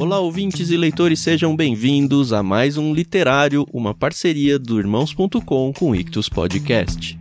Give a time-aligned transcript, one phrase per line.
[0.00, 5.90] Olá, ouvintes e leitores, sejam bem-vindos a mais um Literário, uma parceria do Irmãos.com com
[5.90, 7.18] o Ictus Podcast.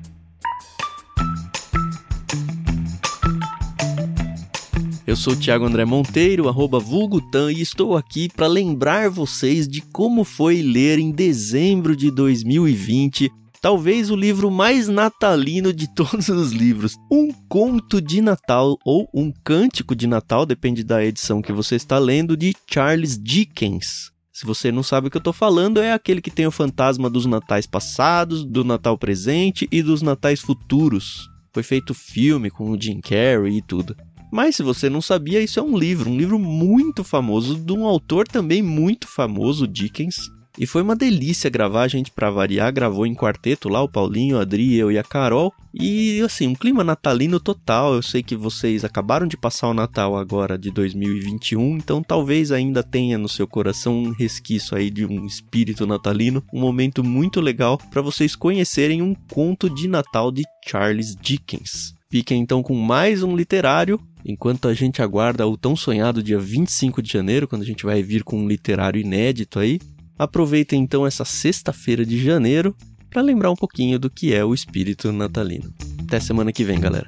[5.07, 9.81] Eu sou o Thiago André Monteiro, arroba Vulgutan, e estou aqui para lembrar vocês de
[9.81, 13.31] como foi ler em dezembro de 2020
[13.61, 16.95] talvez o livro mais natalino de todos os livros.
[17.11, 21.97] Um conto de Natal ou um cântico de Natal, depende da edição que você está
[21.97, 24.11] lendo, de Charles Dickens.
[24.31, 27.09] Se você não sabe o que eu estou falando, é aquele que tem o fantasma
[27.09, 31.27] dos natais passados, do Natal presente e dos natais futuros.
[31.51, 33.95] Foi feito filme com o Jim Carrey e tudo.
[34.31, 37.85] Mas se você não sabia, isso é um livro, um livro muito famoso, de um
[37.85, 40.17] autor também muito famoso, Dickens,
[40.57, 44.39] e foi uma delícia gravar, a gente para variar, gravou em quarteto lá, o Paulinho,
[44.39, 45.53] a Adri, eu e a Carol.
[45.71, 47.93] E assim, um clima natalino total.
[47.93, 52.81] Eu sei que vocês acabaram de passar o Natal agora de 2021, então talvez ainda
[52.81, 57.77] tenha no seu coração um resquício aí de um espírito natalino, um momento muito legal
[57.77, 61.93] para vocês conhecerem um conto de Natal de Charles Dickens.
[62.09, 67.01] Fiquem então com mais um literário, enquanto a gente aguarda o tão sonhado dia 25
[67.01, 69.79] de janeiro, quando a gente vai vir com um literário inédito aí.
[70.17, 72.75] Aproveitem então essa sexta-feira de janeiro
[73.09, 75.73] para lembrar um pouquinho do que é o espírito natalino.
[76.07, 77.07] Até semana que vem, galera.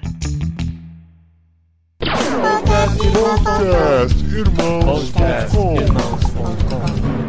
[3.12, 5.10] Podcast, irmãos.
[5.10, 7.29] Podcast, irmãos.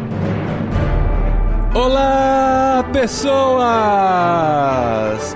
[1.73, 3.71] Olá, pessoas!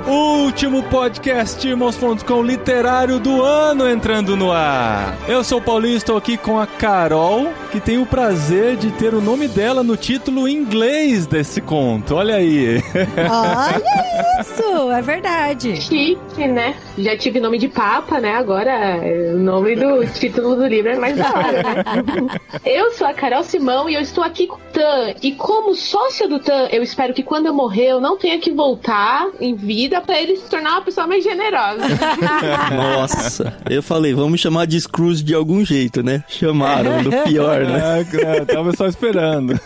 [0.06, 5.18] Último podcast Irmãos.com literário do ano entrando no ar.
[5.30, 9.14] Eu sou o Paulinho, estou aqui com a Carol, que tem o prazer de ter
[9.14, 12.16] o nome dela no título inglês desse conto.
[12.16, 12.84] Olha aí.
[13.30, 13.82] Olha
[14.42, 15.82] isso, é verdade.
[15.82, 16.76] Chique, né?
[16.98, 18.34] Já tive nome de Papa, né?
[18.36, 19.00] Agora
[19.34, 21.84] o nome do título do livro é mais da hora, né?
[22.66, 25.14] Eu sou a Carol Simão e eu estou aqui com o Tan.
[25.22, 25.76] E como
[26.28, 30.02] do Tan, eu espero que quando eu morrer eu não tenha que voltar em vida
[30.02, 31.84] para ele se tornar uma pessoa mais generosa.
[32.76, 36.24] Nossa, eu falei, vamos chamar de Scrooge de algum jeito, né?
[36.28, 38.06] Chamaram do pior, né?
[38.14, 39.60] É, tava só esperando.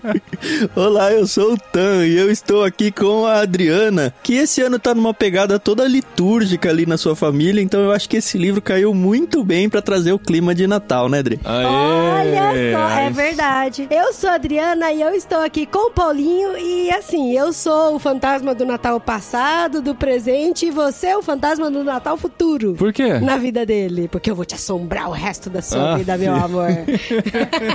[0.74, 4.78] Olá, eu sou o Tan e eu estou aqui com a Adriana, que esse ano
[4.78, 8.60] tá numa pegada toda litúrgica ali na sua família, então eu acho que esse livro
[8.60, 11.40] caiu muito bem para trazer o clima de Natal, né, Adri?
[11.44, 13.88] Aê, Olha só, é verdade.
[13.90, 17.98] Eu sou a Adriana e eu estou aqui com Paulinho e assim, eu sou o
[17.98, 22.74] fantasma do Natal passado, do presente e você é o fantasma do Natal futuro.
[22.74, 23.18] Por quê?
[23.20, 26.34] Na vida dele, porque eu vou te assombrar o resto da sua ah, vida, meu
[26.34, 26.68] amor.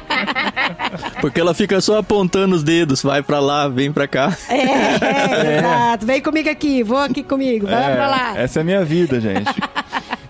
[1.22, 4.36] porque ela fica só apontando os dedos, vai para lá, vem para cá.
[4.50, 4.66] É, é,
[5.56, 6.06] é, exato.
[6.06, 8.38] Vem comigo aqui, vou aqui comigo, vai é, pra lá.
[8.38, 9.52] Essa é a minha vida, gente.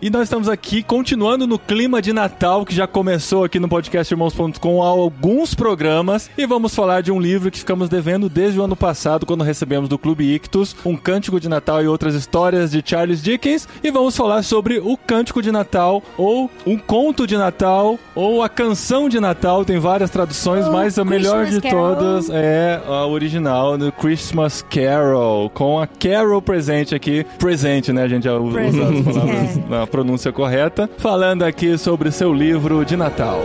[0.02, 4.12] E nós estamos aqui continuando no clima de Natal que já começou aqui no podcast
[4.12, 6.28] Irmãos.com há alguns programas.
[6.36, 9.88] E vamos falar de um livro que ficamos devendo desde o ano passado quando recebemos
[9.88, 13.68] do Clube Ictus, um cântico de Natal e outras histórias de Charles Dickens.
[13.84, 18.50] E vamos falar sobre o cântico de Natal ou um conto de Natal ou a
[18.50, 21.96] canção de Natal, tem várias traduções, o mas a melhor de Carol.
[21.96, 28.08] todas é a original do Christmas Carol, com a Carol presente aqui, presente, né, a
[28.08, 29.58] gente já usa as palavras.
[29.70, 33.42] é pronúncia correta, falando aqui sobre seu livro de Natal.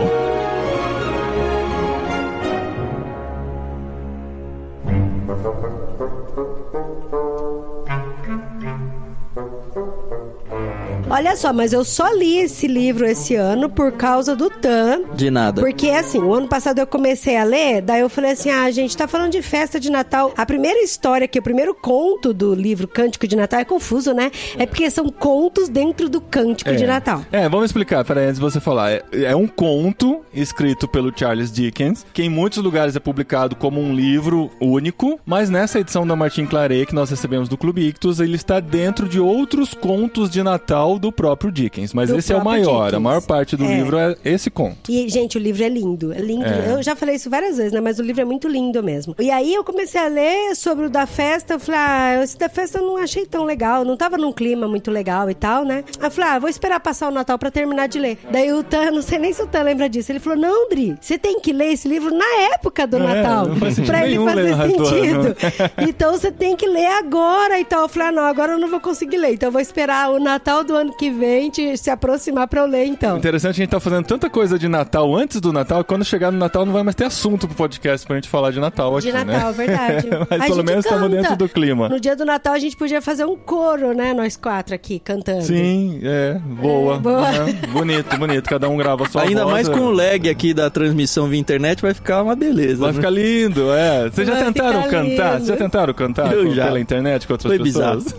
[11.17, 15.01] Olha só, mas eu só li esse livro esse ano por causa do Tan.
[15.15, 15.59] De nada.
[15.59, 18.95] Porque assim, o ano passado eu comecei a ler, daí eu falei assim: ah, gente,
[18.95, 20.31] tá falando de festa de Natal.
[20.37, 24.29] A primeira história que o primeiro conto do livro Cântico de Natal é confuso, né?
[24.59, 26.75] É porque são contos dentro do Cântico é.
[26.75, 27.25] de Natal.
[27.31, 28.91] É, vamos explicar, peraí, antes de você falar.
[28.91, 33.81] É, é um conto escrito pelo Charles Dickens, que em muitos lugares é publicado como
[33.81, 38.19] um livro único, mas nessa edição da Martin Claret que nós recebemos do Clube Ictus,
[38.19, 42.33] ele está dentro de outros contos de Natal do do próprio Dickens, mas do esse
[42.33, 42.85] é o maior.
[42.85, 42.93] Dickens.
[42.93, 43.77] A maior parte do é.
[43.77, 44.91] livro é esse conto.
[44.91, 46.11] E, gente, o livro é lindo.
[46.11, 46.45] É lindo.
[46.45, 46.73] É.
[46.73, 47.79] Eu já falei isso várias vezes, né?
[47.79, 49.15] Mas o livro é muito lindo mesmo.
[49.19, 51.53] E aí eu comecei a ler sobre o da festa.
[51.53, 53.85] Eu falei, ah, esse da festa eu não achei tão legal.
[53.85, 55.83] Não tava num clima muito legal e tal, né?
[55.99, 58.17] Aí eu falei, ah, vou esperar passar o Natal pra terminar de ler.
[58.29, 60.11] Daí o Tan, não sei nem se o Tan lembra disso.
[60.11, 63.47] Ele falou, não, Dri, você tem que ler esse livro na época do é, Natal.
[63.85, 65.35] pra ele fazer sentido.
[65.87, 67.59] então você tem que ler agora.
[67.59, 69.33] Então eu falei, ah, não, agora eu não vou conseguir ler.
[69.33, 72.67] Então eu vou esperar o Natal do ano que vem te, se aproximar pra eu
[72.67, 73.17] ler, então.
[73.17, 76.37] Interessante, a gente tá fazendo tanta coisa de Natal antes do Natal, quando chegar no
[76.37, 79.13] Natal não vai mais ter assunto pro podcast pra gente falar de Natal aqui, De
[79.13, 79.65] Natal, né?
[79.65, 80.07] verdade.
[80.29, 81.89] Mas A pelo menos estamos dentro do clima.
[81.89, 84.13] No dia do Natal a gente podia fazer um coro, né?
[84.13, 85.41] Nós quatro aqui, cantando.
[85.43, 86.95] Sim, é, boa.
[86.95, 87.19] É, boa.
[87.29, 88.49] Aham, Bonito, bonito.
[88.49, 89.71] Cada um grava a sua Ainda voz, mais é.
[89.73, 92.77] com o lag aqui da transmissão via internet, vai ficar uma beleza.
[92.77, 92.95] Vai né?
[92.95, 94.09] ficar lindo, é.
[94.09, 95.33] Vocês já Vai tentaram cantar?
[95.33, 96.65] Vocês já tentaram cantar Eu com- já.
[96.65, 98.05] pela internet com outras Foi pessoas?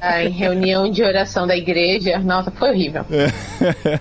[0.00, 2.18] Ah, em reunião de oração da igreja.
[2.18, 3.04] Nossa, foi horrível.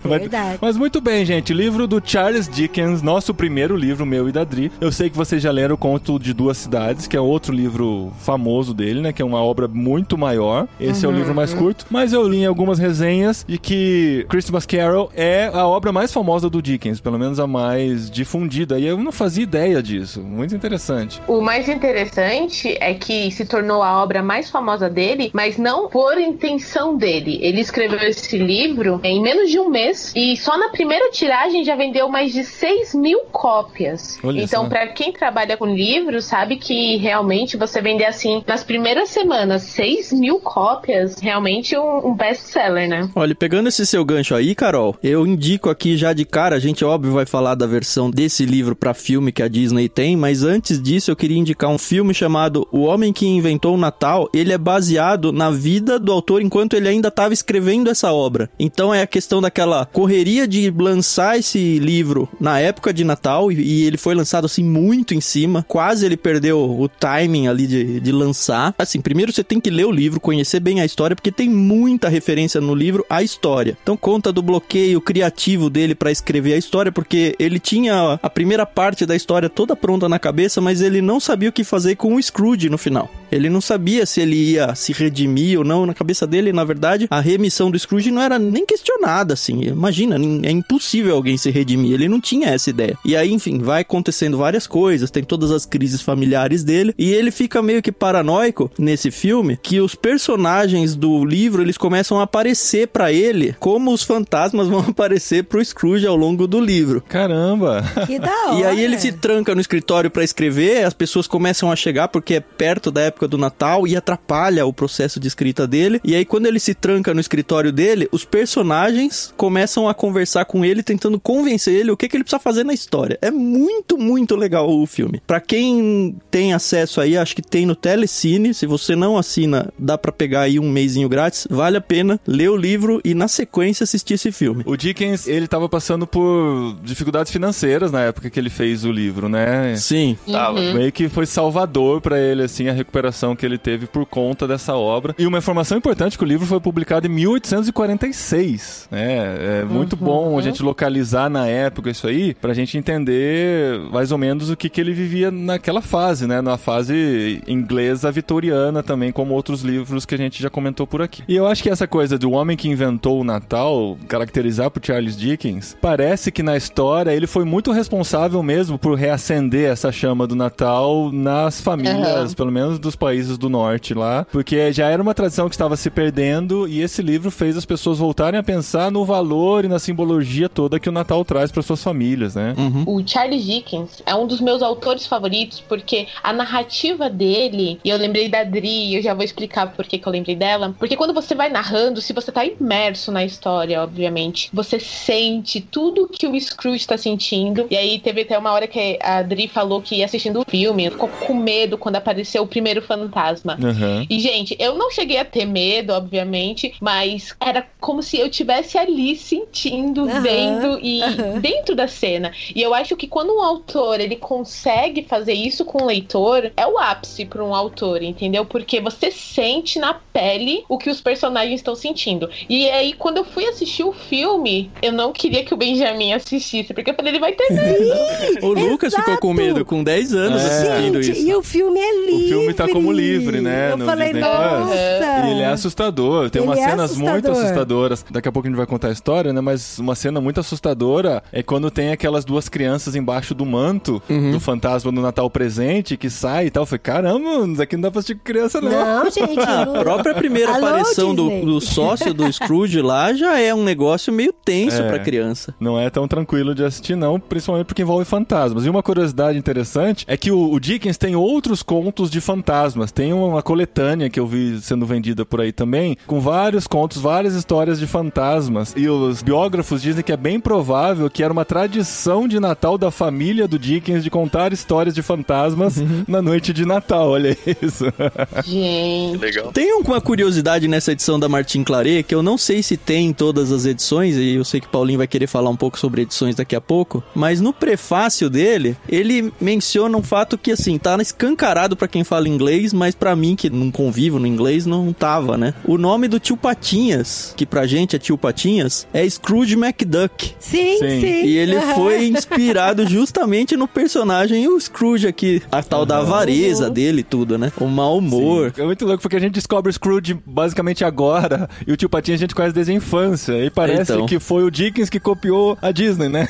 [0.03, 0.59] Mas- Verdade.
[0.61, 1.53] Mas muito bem, gente.
[1.53, 4.71] Livro do Charles Dickens, nosso primeiro livro, meu e da Dri.
[4.79, 8.11] Eu sei que vocês já leram o Conto de Duas Cidades, que é outro livro
[8.19, 9.13] famoso dele, né?
[9.13, 10.67] Que é uma obra muito maior.
[10.79, 11.85] Esse é o livro mais curto.
[11.89, 16.49] Mas eu li em algumas resenhas de que Christmas Carol é a obra mais famosa
[16.49, 18.79] do Dickens, pelo menos a mais difundida.
[18.79, 20.21] E eu não fazia ideia disso.
[20.21, 21.21] Muito interessante.
[21.27, 26.17] O mais interessante é que se tornou a obra mais famosa dele, mas não por
[26.17, 27.39] intenção dele.
[27.45, 31.75] Ele escreveu esse livro em menos de um mês e só na primeira tiragem já
[31.75, 34.17] vendeu mais de 6 mil cópias.
[34.23, 39.09] Olha então, pra quem trabalha com livros, sabe que realmente você vender assim nas primeiras
[39.09, 43.11] semanas 6 mil cópias, realmente um, um best-seller, né?
[43.15, 46.83] Olha, pegando esse seu gancho aí, Carol, eu indico aqui já de cara, a gente
[46.83, 50.81] óbvio vai falar da versão desse livro pra filme que a Disney tem, mas antes
[50.81, 54.27] disso eu queria indicar um filme chamado O Homem que Inventou o Natal.
[54.33, 58.49] Ele é baseado na vida do autor enquanto ele ainda estava escrevendo essa obra.
[58.59, 63.85] Então é a questão daquela correria de lançar esse livro na época de Natal e,
[63.85, 68.11] ele foi lançado assim muito em cima, quase ele perdeu o timing ali de, de
[68.11, 68.73] lançar.
[68.77, 72.09] Assim, primeiro você tem que ler o livro, conhecer bem a história, porque tem muita
[72.09, 73.77] referência no livro à história.
[73.83, 78.65] Então conta do bloqueio criativo dele para escrever a história, porque ele tinha a primeira
[78.65, 82.15] parte da história toda pronta na cabeça, mas ele não sabia o que fazer com
[82.15, 83.09] o Scrooge no final.
[83.31, 85.85] Ele não sabia se ele ia se redimir ou não.
[85.85, 89.63] Na cabeça dele, na verdade, a remissão do Scrooge não era nem questionada, assim.
[89.63, 91.93] Imagina, é impossível alguém se redimir.
[91.93, 92.97] Ele não tinha essa ideia.
[93.03, 97.31] E aí, enfim, vai acontecendo várias coisas, tem todas as crises familiares dele, e ele
[97.31, 102.87] fica meio que paranoico nesse filme que os personagens do livro eles começam a aparecer
[102.87, 107.01] pra ele como os fantasmas vão aparecer pro Scrooge ao longo do livro.
[107.07, 107.83] Caramba!
[108.05, 108.59] Que da hora.
[108.59, 112.35] E aí ele se tranca no escritório pra escrever, as pessoas começam a chegar porque
[112.35, 115.99] é perto da época do Natal e atrapalha o processo de escrita dele.
[116.03, 120.63] E aí quando ele se tranca no escritório dele, os personagens começam a conversar com
[120.63, 123.17] ele tentando convencer ele o que, que ele precisa fazer na história.
[123.21, 125.21] É muito, muito legal o filme.
[125.25, 129.97] Pra quem tem acesso aí, acho que tem no Telecine, se você não assina, dá
[129.97, 133.83] pra pegar aí um mêsinho grátis, vale a pena ler o livro e na sequência
[133.83, 134.63] assistir esse filme.
[134.65, 139.29] O Dickens, ele tava passando por dificuldades financeiras na época que ele fez o livro,
[139.29, 139.75] né?
[139.77, 140.17] Sim.
[140.29, 140.59] Tava.
[140.73, 144.75] Meio que foi salvador pra ele, assim, a recuperação que ele teve por conta dessa
[144.75, 145.15] obra.
[145.17, 148.87] E uma informação importante que o livro foi publicado em 1846.
[148.91, 149.61] né?
[149.61, 154.17] É muito bom a gente localizar na época isso aí, pra gente entender mais ou
[154.17, 156.41] menos o que, que ele vivia naquela fase, né?
[156.41, 161.23] Na fase inglesa vitoriana também, como outros livros que a gente já comentou por aqui.
[161.27, 165.17] E eu acho que essa coisa do homem que inventou o Natal, caracterizar por Charles
[165.17, 170.35] Dickens, parece que na história ele foi muito responsável mesmo por reacender essa chama do
[170.35, 175.47] Natal nas famílias, pelo menos dos países do norte lá, porque já era uma tradição
[175.47, 179.65] que estava se perdendo e esse livro fez as pessoas voltarem a pensar no valor
[179.65, 182.53] e na simbologia toda que o Natal traz para suas famílias, né?
[182.85, 187.97] O Charles Dickens é um dos meus autores favoritos porque a narrativa dele, e eu
[187.97, 191.13] lembrei da Dri, eu já vou explicar por que, que eu lembrei dela, porque quando
[191.13, 196.39] você vai narrando, se você tá imerso na história, obviamente, você sente tudo que o
[196.39, 197.67] Scrooge tá sentindo.
[197.69, 200.89] E aí teve até uma hora que a Dri falou que ia assistindo o filme,
[200.89, 203.57] ficou com medo quando apareceu o primeiro fantasma.
[203.61, 204.05] Aham.
[204.09, 208.77] E, gente, eu não cheguei a ter medo, obviamente, mas era como se eu tivesse
[208.77, 211.39] ali sentindo, Aham, vendo e aham.
[211.39, 212.31] dentro da cena.
[212.55, 216.65] E eu acho que quando um autor ele consegue fazer isso com o leitor, é
[216.67, 218.45] o ápice para um autor, entendeu?
[218.45, 222.29] Porque você sente na pele o que os personagens estão sentindo.
[222.49, 226.73] E aí, quando eu fui assistir o filme, eu não queria que o Benjamin assistisse,
[226.73, 227.95] porque eu falei, ele vai ter medo.
[228.41, 229.03] O Lucas Exato.
[229.11, 230.45] ficou com medo com 10 anos É.
[230.47, 231.27] assistindo Gente, isso.
[231.29, 232.27] e o filme é livre.
[232.27, 234.69] filme tá como livre, né, Eu no falei, Disney Plus.
[234.69, 235.25] nossa.
[235.25, 236.29] E ele é assustador.
[236.29, 237.43] Tem Ele umas é cenas muito assustador.
[237.45, 238.05] assustadoras.
[238.11, 239.41] Daqui a pouco a gente vai contar a história, né?
[239.41, 244.31] Mas uma cena muito assustadora é quando tem aquelas duas crianças embaixo do manto Uhum.
[244.31, 246.63] do fantasma do Natal presente que sai e tal.
[246.63, 248.71] Eu falei, caramba, isso aqui não dá pra assistir com criança, não.
[248.71, 249.39] Não, gente.
[249.45, 254.11] A própria primeira Alô, aparição do, do sócio do Scrooge lá já é um negócio
[254.13, 254.87] meio tenso É.
[254.87, 255.53] pra criança.
[255.59, 258.65] Não é tão tranquilo de assistir, não, principalmente porque envolve fantasmas.
[258.65, 262.91] E uma curiosidade interessante é que o, o Dickens tem outros contos de fantasmas.
[262.91, 267.01] Tem uma coletânea que eu vi sendo vendida por aí também, com vários vários contos,
[267.01, 268.73] várias histórias de fantasmas.
[268.75, 272.89] E os biógrafos dizem que é bem provável que era uma tradição de Natal da
[272.89, 276.05] família do Dickens de contar histórias de fantasmas uhum.
[276.07, 277.09] na noite de Natal.
[277.09, 277.85] Olha isso.
[278.45, 279.17] Gente.
[279.17, 279.51] Legal.
[279.51, 283.13] Tem uma curiosidade nessa edição da Martin Claret que eu não sei se tem em
[283.13, 286.03] todas as edições, e eu sei que o Paulinho vai querer falar um pouco sobre
[286.03, 290.95] edições daqui a pouco, mas no prefácio dele, ele menciona um fato que, assim, tá
[291.01, 295.37] escancarado para quem fala inglês, mas para mim, que não convivo no inglês, não tava,
[295.37, 295.53] né?
[295.65, 300.35] O nome do tio Patinhas, que pra gente é tio Patinhas, é Scrooge McDuck.
[300.37, 301.01] Sim, sim.
[301.01, 301.25] sim.
[301.25, 305.85] E ele foi inspirado justamente no personagem o Scrooge aqui, a tal uhum.
[305.87, 306.73] da avareza uhum.
[306.73, 307.51] dele e tudo, né?
[307.57, 308.53] O mau humor.
[308.55, 308.61] Sim.
[308.61, 312.19] É muito louco porque a gente descobre o Scrooge basicamente agora e o tio Patinhas
[312.19, 313.43] a gente conhece desde a infância.
[313.43, 314.05] E parece então.
[314.05, 316.27] que foi o Dickens que copiou a Disney, né?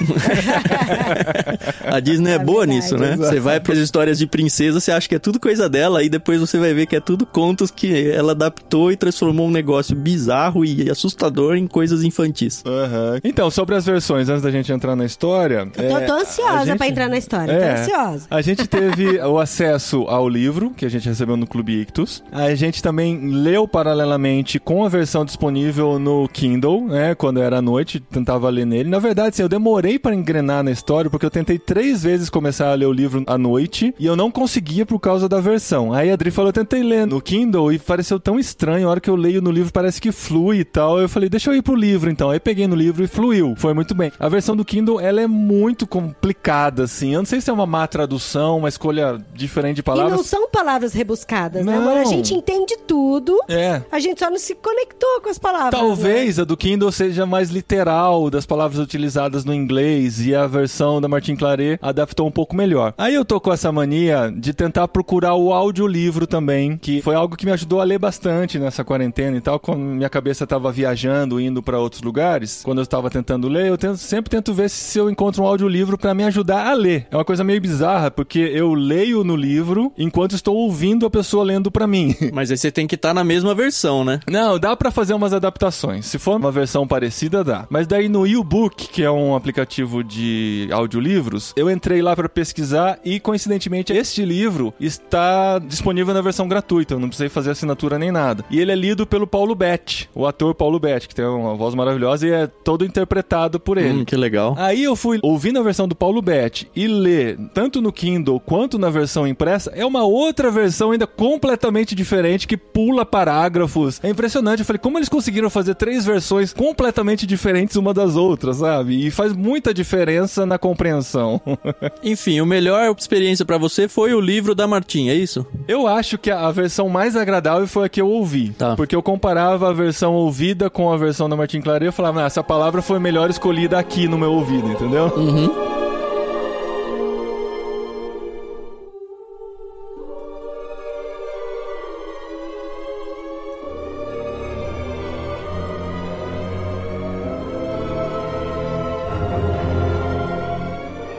[1.84, 3.18] a Disney é, é boa verdade, nisso, né?
[3.18, 6.40] Você vai pras histórias de princesa, você acha que é tudo coisa dela, e depois
[6.40, 10.64] você vai ver que é tudo contos que ela adaptou e transformou um negócio bizarro
[10.64, 12.64] e assustador em coisas infantis.
[12.64, 13.20] Uhum.
[13.24, 15.68] Então, sobre as versões, antes da gente entrar na história.
[15.76, 16.78] Eu tô, é, tô ansiosa gente...
[16.78, 18.28] pra entrar na história, é, tô ansiosa.
[18.30, 22.24] A gente teve o acesso ao livro que a gente recebeu no Clube Ictus.
[22.32, 27.16] A gente também leu paralelamente com a versão disponível no Kindle, né?
[27.16, 28.88] Quando era à noite, tentava ler nele.
[28.88, 32.72] Na verdade, assim, eu demorei para engrenar na história porque eu tentei três vezes começar
[32.72, 35.92] a ler o livro à noite e eu não conseguia por causa da versão.
[35.92, 38.88] Aí a Adri falou: eu tentei ler no Kindle e pareceu tão estranho.
[38.88, 41.00] A hora que eu leio no livro parece que flui e tal.
[41.00, 42.30] Eu falei: deixa eu ir pro livro então.
[42.30, 43.54] Aí peguei no livro e fluiu.
[43.58, 44.12] Foi muito bem.
[44.20, 47.14] A versão do Kindle, ela é muito complicada, assim.
[47.14, 50.14] Eu não sei se é uma má tradução, uma escolha diferente de palavras.
[50.14, 51.74] E não são palavras rebuscadas, não.
[51.74, 51.80] né?
[51.80, 53.40] Agora a gente entende tudo.
[53.48, 53.82] É.
[53.92, 55.80] A gente só não se conectou com as palavras.
[55.80, 56.42] Talvez né?
[56.42, 61.08] a do Kindle seja mais literal das palavras utilizadas no inglês e a versão da
[61.08, 62.94] Martin Claret adaptou um pouco melhor.
[62.98, 67.36] Aí eu tô com essa mania de tentar procurar o audiolivro também, que foi algo
[67.36, 71.40] que me ajudou a ler bastante nessa quarentena e tal, quando minha cabeça tava viajando,
[71.40, 74.98] indo para outros lugares, quando eu estava tentando ler, eu tento, sempre tento ver se
[74.98, 77.08] eu encontro um audiolivro para me ajudar a ler.
[77.12, 81.44] É uma coisa meio bizarra, porque eu leio no livro enquanto estou ouvindo a pessoa
[81.44, 82.16] lendo para mim.
[82.34, 84.20] Mas aí você tem que estar tá na mesma versão, né?
[84.30, 86.06] Não, dá para fazer umas adaptações.
[86.06, 87.66] Se for uma versão parecida, dá.
[87.70, 93.00] Mas daí no YouBook, que é um aplicativo de audiolivros, eu entrei lá para pesquisar
[93.04, 96.94] e coincidentemente este livro está disponível na versão gratuita.
[96.94, 98.44] Eu não precisei fazer assinatura nem nada.
[98.50, 101.76] E ele é lido pelo Paulo Betti, o ator Paulo Betti, que tem uma voz
[101.76, 104.02] maravilhosa e é todo interpretado por ele.
[104.02, 104.56] Hum, que legal.
[104.58, 108.80] Aí eu fui ouvindo a versão do Paulo Betti e ler tanto no Kindle quanto
[108.80, 114.00] na versão impressa, é uma outra versão ainda completamente diferente que pula parágrafos.
[114.02, 114.60] É impressionante.
[114.60, 119.06] Eu falei, como eles conseguiram fazer três versões completamente diferentes uma das outras, sabe?
[119.06, 121.42] E faz muita diferença na compreensão.
[122.04, 125.46] Enfim, o melhor experiência para você foi o livro da Martim, é isso?
[125.68, 128.50] Eu acho que a versão mais agradável foi a que eu ouvi.
[128.50, 128.76] Tá.
[128.76, 132.24] Porque eu comparava a versão ouvida com a versão da Martin Claret e eu falava,
[132.24, 135.12] ah, essa palavra foi melhor escolhida aqui no meu ouvido, entendeu?
[135.16, 135.76] Uhum.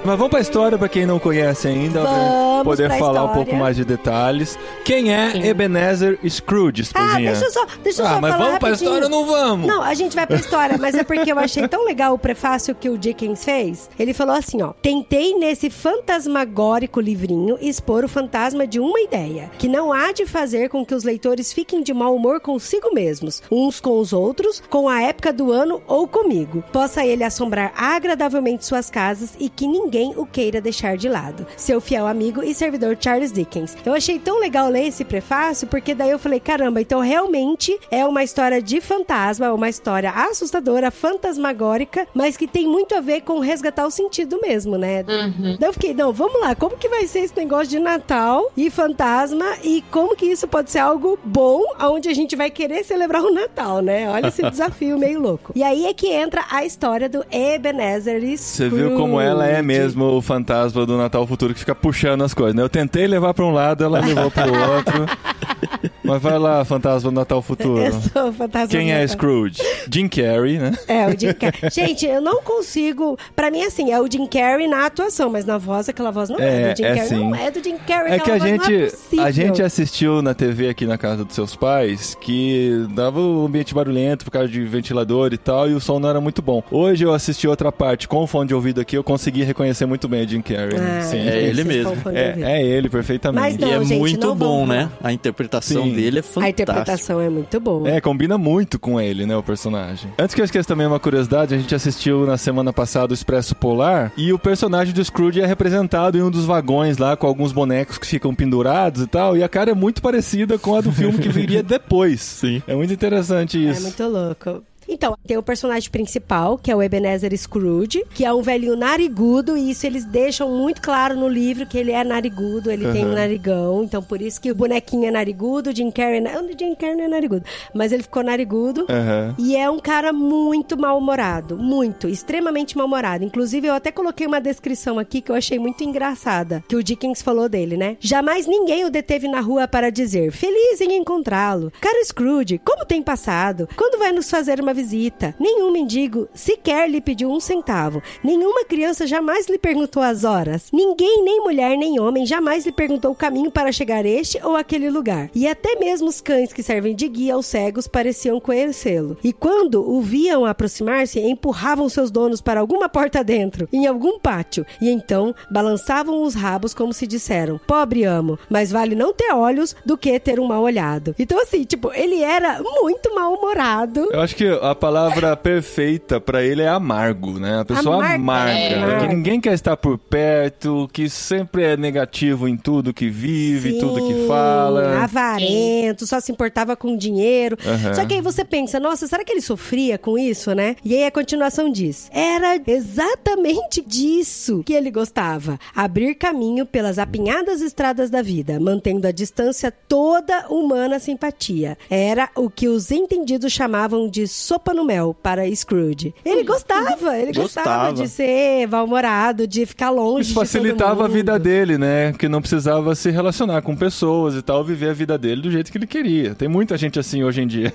[0.04, 3.22] Mas vamos pra história pra quem não conhece ainda, vamos poder falar história.
[3.22, 4.58] um pouco mais de detalhes.
[4.84, 5.46] Quem é Sim.
[5.46, 7.30] Ebenezer Scrooge, esposinha?
[7.30, 8.58] Ah, deixa eu só, deixa eu ah, só mas vamos rapidinho.
[8.60, 9.66] pra história ou não vamos?
[9.66, 12.74] Não, a gente vai pra história, mas é porque eu achei tão legal o prefácio
[12.74, 13.90] que o Dickens fez.
[13.98, 19.68] Ele falou assim, ó: "Tentei nesse fantasmagórico livrinho expor o fantasma de uma ideia, que
[19.68, 23.80] não há de fazer com que os leitores fiquem de mau humor consigo mesmos, uns
[23.80, 26.62] com os outros, com a época do ano ou comigo.
[26.72, 31.46] Possa ele assombrar agradavelmente suas casas e que ninguém o queira deixar de lado.
[31.56, 33.76] Seu fiel amigo e servidor Charles Dickens.
[33.84, 38.04] Eu achei tão legal ler esse prefácio, porque daí eu falei, caramba, então realmente é
[38.04, 43.40] uma história de fantasma, uma história assustadora, fantasmagórica, mas que tem muito a ver com
[43.40, 45.04] resgatar o sentido mesmo, né?
[45.08, 45.56] Uhum.
[45.58, 48.70] Daí eu fiquei, não, vamos lá, como que vai ser esse negócio de Natal e
[48.70, 53.22] fantasma e como que isso pode ser algo bom, onde a gente vai querer celebrar
[53.22, 54.08] o Natal, né?
[54.10, 55.52] Olha esse desafio meio louco.
[55.54, 58.38] E aí é que entra a história do Ebenezer Scrooge.
[58.38, 62.22] Você viu como ela é mesmo mesmo o fantasma do Natal Futuro que fica puxando
[62.22, 62.62] as coisas, né?
[62.62, 65.06] Eu tentei levar pra um lado, ela levou pro outro.
[66.06, 67.80] Mas vai lá, fantasma do Natal Futuro.
[67.80, 69.60] Eu sou o fantasma Quem é Scrooge?
[69.90, 70.72] Jim Carrey, né?
[70.86, 71.70] É, o Jim Carrey.
[71.70, 73.18] Gente, eu não consigo.
[73.34, 76.38] Pra mim, assim, é o Jim Carrey na atuação, mas na voz, aquela voz não
[76.38, 77.08] é, é do Jim é Carrey.
[77.08, 77.30] Sim.
[77.30, 78.12] Não é do Jim Carrey.
[78.12, 81.56] É que a gente, é a gente assistiu na TV aqui na casa dos seus
[81.56, 85.80] pais que dava o um ambiente barulhento por causa de ventilador e tal, e o
[85.80, 86.62] som não era muito bom.
[86.70, 90.08] Hoje eu assisti outra parte com o fone de ouvido aqui, eu consegui reconhecer muito
[90.08, 90.78] bem o Jim Carrey.
[90.78, 90.98] Né?
[91.00, 91.96] Ah, Sim, é ele mesmo.
[92.12, 93.42] É, é, ele, perfeitamente.
[93.42, 94.90] Mas não, e é gente, muito bom, né?
[95.02, 96.44] A interpretação Sim, dele é fantástico.
[96.44, 97.88] A interpretação é muito boa.
[97.88, 100.12] É, combina muito com ele, né, o personagem.
[100.18, 103.54] Antes que eu esqueça também uma curiosidade, a gente assistiu na semana passada o Expresso
[103.54, 107.52] Polar e o personagem do Scrooge é representado em um dos vagões lá com alguns
[107.52, 110.92] bonecos que ficam pendurados e tal, e a cara é muito parecida com a do
[110.92, 112.20] filme que viria depois.
[112.20, 112.62] Sim.
[112.66, 113.80] É muito interessante isso.
[113.80, 114.62] É muito louco.
[114.88, 119.56] Então, tem o personagem principal, que é o Ebenezer Scrooge, que é um velhinho narigudo,
[119.56, 122.92] e isso eles deixam muito claro no livro que ele é narigudo, ele uhum.
[122.92, 126.44] tem um narigão, então por isso que o bonequinho é narigudo, o Jim Carrey, não,
[126.44, 129.34] o Jim Carrey não é narigudo, mas ele ficou narigudo, uhum.
[129.38, 133.24] e é um cara muito mal-humorado, muito, extremamente mal-humorado.
[133.24, 137.22] Inclusive, eu até coloquei uma descrição aqui que eu achei muito engraçada, que o Dickens
[137.22, 137.96] falou dele, né?
[138.00, 141.72] Jamais ninguém o deteve na rua para dizer, feliz em encontrá-lo.
[141.80, 143.68] Cara Scrooge, como tem passado?
[143.76, 145.34] Quando vai nos fazer uma visita.
[145.40, 148.02] Nenhum mendigo sequer lhe pediu um centavo.
[148.22, 150.68] Nenhuma criança jamais lhe perguntou as horas.
[150.72, 154.54] Ninguém, nem mulher, nem homem, jamais lhe perguntou o caminho para chegar a este ou
[154.54, 155.30] aquele lugar.
[155.34, 159.16] E até mesmo os cães que servem de guia aos cegos pareciam conhecê-lo.
[159.24, 164.66] E quando o viam aproximar-se, empurravam seus donos para alguma porta dentro, em algum pátio,
[164.80, 169.74] e então balançavam os rabos como se disseram: Pobre amo, mas vale não ter olhos
[169.84, 171.14] do que ter um mal olhado.
[171.18, 174.08] Então, assim, tipo, ele era muito mal-humorado.
[174.12, 177.60] Eu acho que a palavra perfeita para ele é amargo, né?
[177.60, 179.08] A pessoa amarga, amarga é.
[179.08, 183.80] que ninguém quer estar por perto, que sempre é negativo em tudo que vive, Sim,
[183.80, 185.02] tudo que fala.
[185.02, 187.56] Avarento, só se importava com dinheiro.
[187.64, 187.94] Uhum.
[187.94, 190.76] Só que aí você pensa, nossa, será que ele sofria com isso, né?
[190.84, 195.58] E aí a continuação diz: era exatamente disso que ele gostava.
[195.74, 201.76] Abrir caminho pelas apinhadas estradas da vida, mantendo a distância toda humana simpatia.
[201.90, 206.14] Era o que os entendidos chamavam de sopa no mel para Scrooge.
[206.24, 210.30] Ele gostava, ele gostava, gostava de ser mal-humorado, de ficar longe.
[210.30, 212.12] Isso facilitava a vida dele, né?
[212.14, 215.70] Que não precisava se relacionar com pessoas e tal, viver a vida dele do jeito
[215.70, 216.34] que ele queria.
[216.34, 217.72] Tem muita gente assim hoje em dia.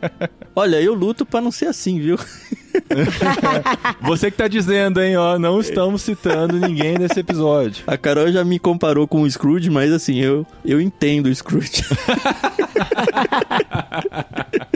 [0.56, 2.18] Olha, eu luto para não ser assim, viu?
[4.02, 7.84] Você que tá dizendo, hein, ó, não estamos citando ninguém nesse episódio.
[7.86, 11.82] A Carol já me comparou com o Scrooge, mas assim, eu, eu entendo o Scrooge.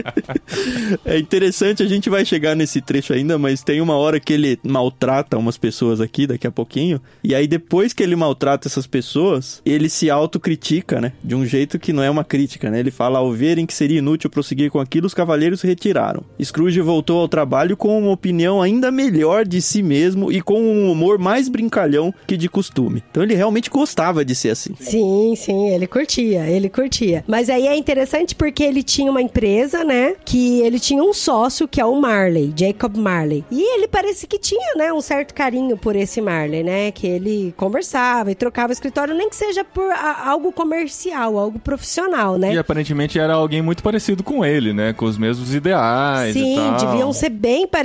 [1.05, 4.59] é interessante, a gente vai chegar nesse trecho ainda, mas tem uma hora que ele
[4.63, 7.01] maltrata umas pessoas aqui, daqui a pouquinho.
[7.23, 11.13] E aí, depois que ele maltrata essas pessoas, ele se autocritica, né?
[11.23, 12.79] De um jeito que não é uma crítica, né?
[12.79, 16.23] Ele fala: ao verem que seria inútil prosseguir com aquilo, os cavaleiros se retiraram.
[16.41, 20.91] Scrooge voltou ao trabalho com uma opinião ainda melhor de si mesmo e com um
[20.91, 23.03] humor mais brincalhão que de costume.
[23.09, 24.73] Então ele realmente gostava de ser assim.
[24.79, 27.23] Sim, sim, ele curtia, ele curtia.
[27.27, 30.15] Mas aí é interessante porque ele tinha uma empresa, né?
[30.25, 33.43] Que ele tinha um sócio que é o Marley, Jacob Marley.
[33.49, 36.91] E ele parece que tinha, né, um certo carinho por esse Marley, né?
[36.91, 41.59] Que ele conversava e trocava o escritório, nem que seja por a, algo comercial, algo
[41.59, 42.53] profissional, né?
[42.53, 44.93] E aparentemente era alguém muito parecido com ele, né?
[44.93, 46.91] Com os mesmos ideais Sim, e tal.
[46.91, 47.76] deviam ser bem parecidos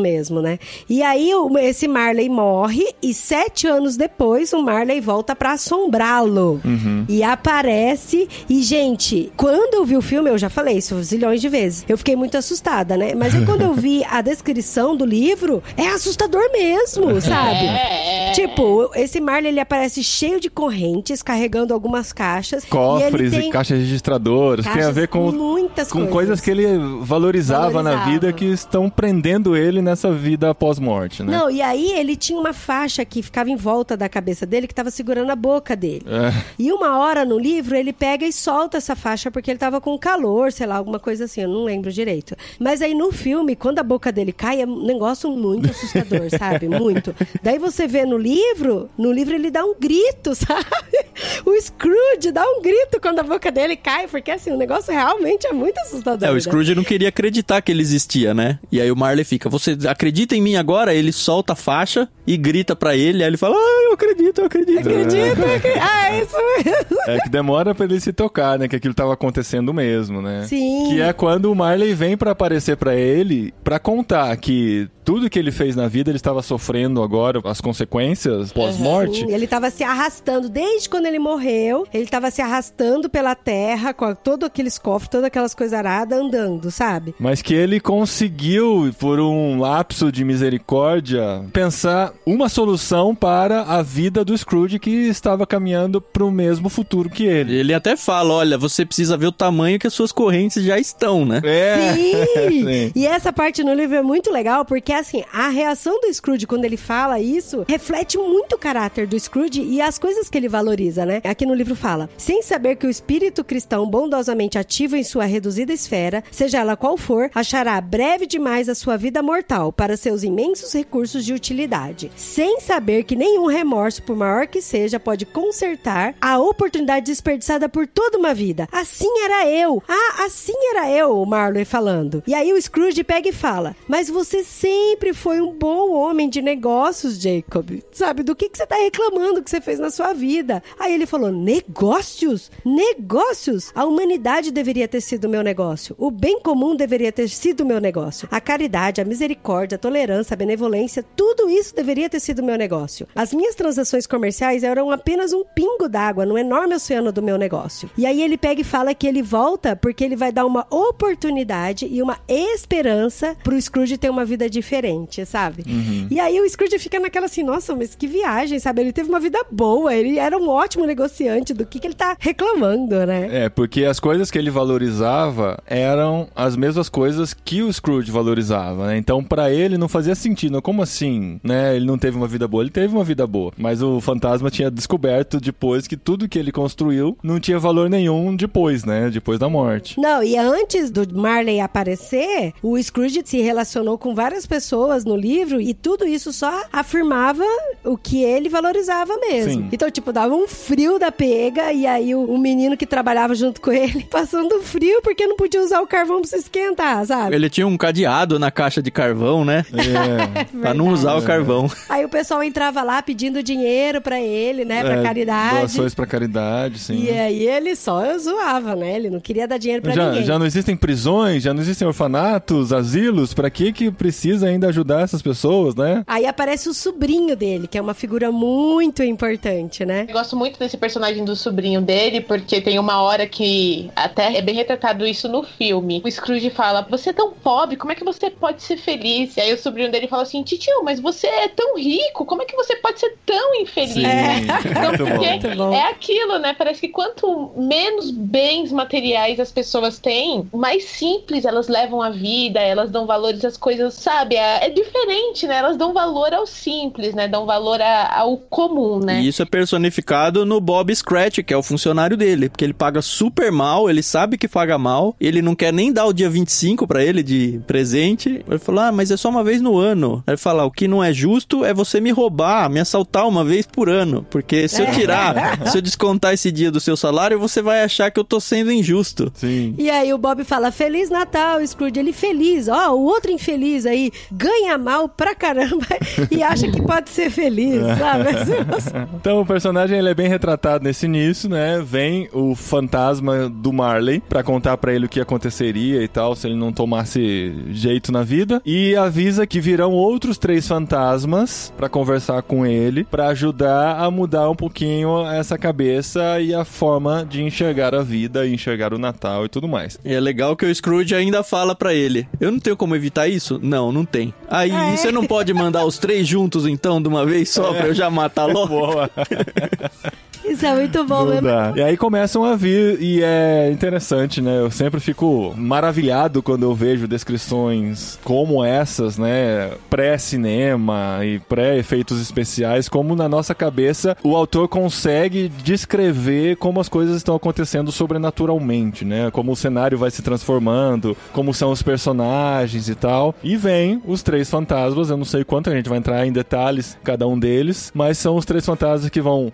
[0.00, 0.58] mesmo, né?
[0.88, 6.60] E aí esse Marley morre e sete anos depois o Marley volta para assombrá-lo.
[6.64, 7.04] Uhum.
[7.08, 11.48] E aparece e, gente, quando eu vi o filme, eu já falei isso zilhões de
[11.48, 13.14] vezes, eu fiquei muito assustada, né?
[13.14, 17.66] Mas aí quando eu vi a descrição do livro, é assustador mesmo, sabe?
[17.66, 18.32] É.
[18.32, 22.64] Tipo, esse Marley ele aparece cheio de correntes, carregando algumas caixas.
[22.64, 24.64] Cofres e, e caixas registradoras.
[24.64, 26.12] Caixas, tem a ver com, muitas com coisas.
[26.12, 26.66] coisas que ele
[27.02, 29.25] valorizava, valorizava, na vida que estão prendendo
[29.56, 31.36] ele nessa vida pós-morte, né?
[31.36, 34.72] Não, e aí ele tinha uma faixa que ficava em volta da cabeça dele que
[34.72, 36.04] estava segurando a boca dele.
[36.06, 36.44] É.
[36.58, 39.98] E uma hora no livro ele pega e solta essa faixa porque ele estava com
[39.98, 42.36] calor, sei lá, alguma coisa assim, eu não lembro direito.
[42.58, 46.68] Mas aí no filme, quando a boca dele cai, é um negócio muito assustador, sabe?
[46.68, 47.14] Muito.
[47.42, 51.05] Daí você vê no livro, no livro ele dá um grito, sabe?
[51.44, 55.46] O Scrooge dá um grito quando a boca dele cai, porque assim, o negócio realmente
[55.46, 56.28] é muito assustador.
[56.28, 56.76] É, o Scrooge né?
[56.76, 58.58] não queria acreditar que ele existia, né?
[58.70, 60.94] E aí o Marley fica, você acredita em mim agora?
[60.94, 64.46] Ele solta a faixa e grita para ele, aí ele fala, ah, eu acredito, eu
[64.46, 64.78] acredito.
[64.78, 65.30] Acredito, é.
[65.56, 65.78] acredito.
[65.80, 67.00] Ah, é isso mesmo.
[67.06, 68.68] É que demora pra ele se tocar, né?
[68.68, 70.44] Que aquilo tava acontecendo mesmo, né?
[70.46, 70.88] Sim.
[70.88, 75.38] Que é quando o Marley vem para aparecer para ele, para contar que tudo que
[75.38, 79.24] ele fez na vida, ele estava sofrendo agora as consequências pós-morte.
[79.28, 81.86] Ele estava se arrastando desde quando ele morreu.
[81.92, 86.70] Ele estava se arrastando pela terra com todos aqueles cofres, todas aquelas coisas aradas andando,
[86.70, 87.14] sabe?
[87.18, 94.24] Mas que ele conseguiu, por um lapso de misericórdia, pensar uma solução para a vida
[94.24, 97.56] do Scrooge que estava caminhando para o mesmo futuro que ele.
[97.56, 101.24] Ele até fala: olha, você precisa ver o tamanho que as suas correntes já estão,
[101.24, 101.40] né?
[101.44, 101.94] É.
[101.94, 102.66] Sim!
[102.66, 102.92] Sim.
[102.94, 106.64] E essa parte no livro é muito legal, porque assim, a reação do Scrooge quando
[106.64, 110.95] ele fala isso reflete muito o caráter do Scrooge e as coisas que ele valoriza,
[111.04, 111.20] né?
[111.24, 115.72] Aqui no livro fala: sem saber que o espírito cristão bondosamente ativo em sua reduzida
[115.72, 120.72] esfera, seja ela qual for, achará breve demais a sua vida mortal para seus imensos
[120.72, 122.10] recursos de utilidade.
[122.16, 127.86] Sem saber que nenhum remorso, por maior que seja, pode consertar a oportunidade desperdiçada por
[127.86, 128.68] toda uma vida.
[128.70, 129.82] Assim era eu.
[129.88, 132.22] Ah, assim era eu, o Marley falando.
[132.26, 136.40] E aí o Scrooge pega e fala: Mas você sempre foi um bom homem de
[136.40, 137.82] negócios, Jacob.
[137.92, 140.62] Sabe, do que, que você tá reclamando que você fez na sua vida?
[140.86, 142.48] Aí ele falou: Negócios?
[142.64, 143.72] Negócios?
[143.74, 145.96] A humanidade deveria ter sido meu negócio.
[145.98, 148.28] O bem comum deveria ter sido meu negócio.
[148.30, 153.08] A caridade, a misericórdia, a tolerância, a benevolência, tudo isso deveria ter sido meu negócio.
[153.16, 157.90] As minhas transações comerciais eram apenas um pingo d'água no enorme oceano do meu negócio.
[157.98, 161.88] E aí ele pega e fala que ele volta porque ele vai dar uma oportunidade
[161.90, 165.64] e uma esperança pro Scrooge ter uma vida diferente, sabe?
[166.12, 168.82] E aí o Scrooge fica naquela assim, nossa, mas que viagem, sabe?
[168.82, 172.16] Ele teve uma vida boa, ele era um ótimo negociante, do que, que ele tá
[172.18, 173.44] reclamando, né?
[173.44, 178.88] É, porque as coisas que ele valorizava eram as mesmas coisas que o Scrooge valorizava,
[178.88, 178.98] né?
[178.98, 180.60] Então, pra ele não fazia sentido.
[180.60, 181.76] Como assim, né?
[181.76, 182.62] Ele não teve uma vida boa.
[182.62, 186.52] Ele teve uma vida boa, mas o fantasma tinha descoberto depois que tudo que ele
[186.52, 189.10] construiu não tinha valor nenhum depois, né?
[189.10, 190.00] Depois da morte.
[190.00, 195.60] Não, e antes do Marley aparecer, o Scrooge se relacionou com várias pessoas no livro
[195.60, 197.44] e tudo isso só afirmava
[197.84, 199.52] o que ele valorizava mesmo.
[199.52, 199.68] Sim.
[199.72, 203.60] Então, tipo, dava um frio da pega e aí o, o menino que trabalhava junto
[203.60, 207.34] com ele passando frio porque não podia usar o carvão pra se esquentar, sabe?
[207.36, 209.64] Ele tinha um cadeado na caixa de carvão, né?
[209.72, 210.44] É.
[210.60, 211.70] pra não usar o carvão.
[211.88, 215.58] Aí o pessoal entrava lá pedindo dinheiro pra ele, né, pra É, caridade.
[215.58, 217.04] Doações pra caridade, sim.
[217.04, 218.96] E aí ele só zoava, né?
[218.96, 220.24] Ele não queria dar dinheiro pra já, ninguém.
[220.24, 225.02] já não existem prisões, já não existem orfanatos, asilos, pra que que precisa ainda ajudar
[225.02, 226.02] essas pessoas, né?
[226.06, 230.06] Aí aparece o sobrinho dele, que é uma figura muito importante, né?
[230.08, 234.42] Eu gosto muito desse personagem do sobrinho dele, porque tem uma hora que até é
[234.42, 236.02] bem retratado isso no filme.
[236.04, 239.36] O Scrooge fala: Você é tão pobre, como é que você pode ser feliz?
[239.36, 242.44] E aí o sobrinho dele fala assim: Titio, mas você é tão rico, como é
[242.44, 243.96] que você pode ser tão infeliz?
[243.96, 245.10] Então, Muito bom.
[245.10, 245.72] porque Muito bom.
[245.72, 246.54] é aquilo, né?
[246.56, 252.60] Parece que quanto menos bens materiais as pessoas têm, mais simples elas levam a vida,
[252.60, 254.34] elas dão valores às coisas, sabe?
[254.36, 255.56] É, é diferente, né?
[255.56, 257.28] Elas dão valor ao simples, né?
[257.28, 259.20] Dão valor a- ao comum, né?
[259.20, 263.00] E isso é personificado no Bob Scratch, que é o funcionário dele, porque ele paga
[263.02, 266.86] super mal, ele sabe que paga mal, ele não quer nem dar o dia 25
[266.86, 268.44] pra ele de presente.
[268.48, 270.22] Ele falou: "Ah, mas é só uma vez no ano".
[270.26, 273.44] Aí ele fala: "O que não é justo é você me roubar, me assaltar uma
[273.44, 277.38] vez por ano, porque se eu tirar, se eu descontar esse dia do seu salário,
[277.38, 279.32] você vai achar que eu tô sendo injusto".
[279.34, 279.74] Sim.
[279.78, 281.98] E aí o Bob fala, Feliz Natal, Scrooge.
[281.98, 285.86] Ele feliz, ó, o outro infeliz aí ganha mal pra caramba
[286.30, 288.26] e acha que pode ser feliz, sabe?
[289.16, 291.82] Então o personagem ele é bem retratado nesse início, né?
[291.84, 296.46] Vem o fantasma do Marley pra contar pra ele o que aconteceria e tal, se
[296.46, 302.42] ele não tomasse jeito na vida, e avisa que virão outros três fantasmas pra conversar
[302.42, 307.94] com ele, pra ajudar a mudar um pouquinho essa cabeça e a forma de enxergar
[307.94, 309.98] a vida, e enxergar o Natal e tudo mais.
[310.04, 313.28] E é legal que o Scrooge ainda fala pra ele: Eu não tenho como evitar
[313.28, 313.58] isso?
[313.62, 314.32] Não, não tem.
[314.48, 314.96] Aí É.
[314.96, 318.10] você não pode mandar os três juntos então, de uma vez só, pra eu já
[318.10, 318.66] matar logo?
[318.76, 319.10] Boa.
[320.44, 321.48] Isso é muito bom Não mesmo.
[321.48, 321.72] dá.
[321.74, 324.60] E aí começam a vir, e é interessante, né?
[324.60, 329.72] Eu sempre fico maravilhado quando eu vejo descrições como essas, né?
[329.90, 337.16] Pré-cinema e pré-efeitos especiais, como na nossa cabeça o autor consegue descrever como as coisas
[337.16, 339.30] estão acontecendo sobrenaturalmente, né?
[339.32, 343.34] Como o cenário vai se transformando, como são os personagens e tal.
[343.42, 346.96] E vem os três fantasmas, eu não sei quanto a gente vai entrar em detalhes
[347.02, 349.50] cada um deles, mas são os três fantasmas que vão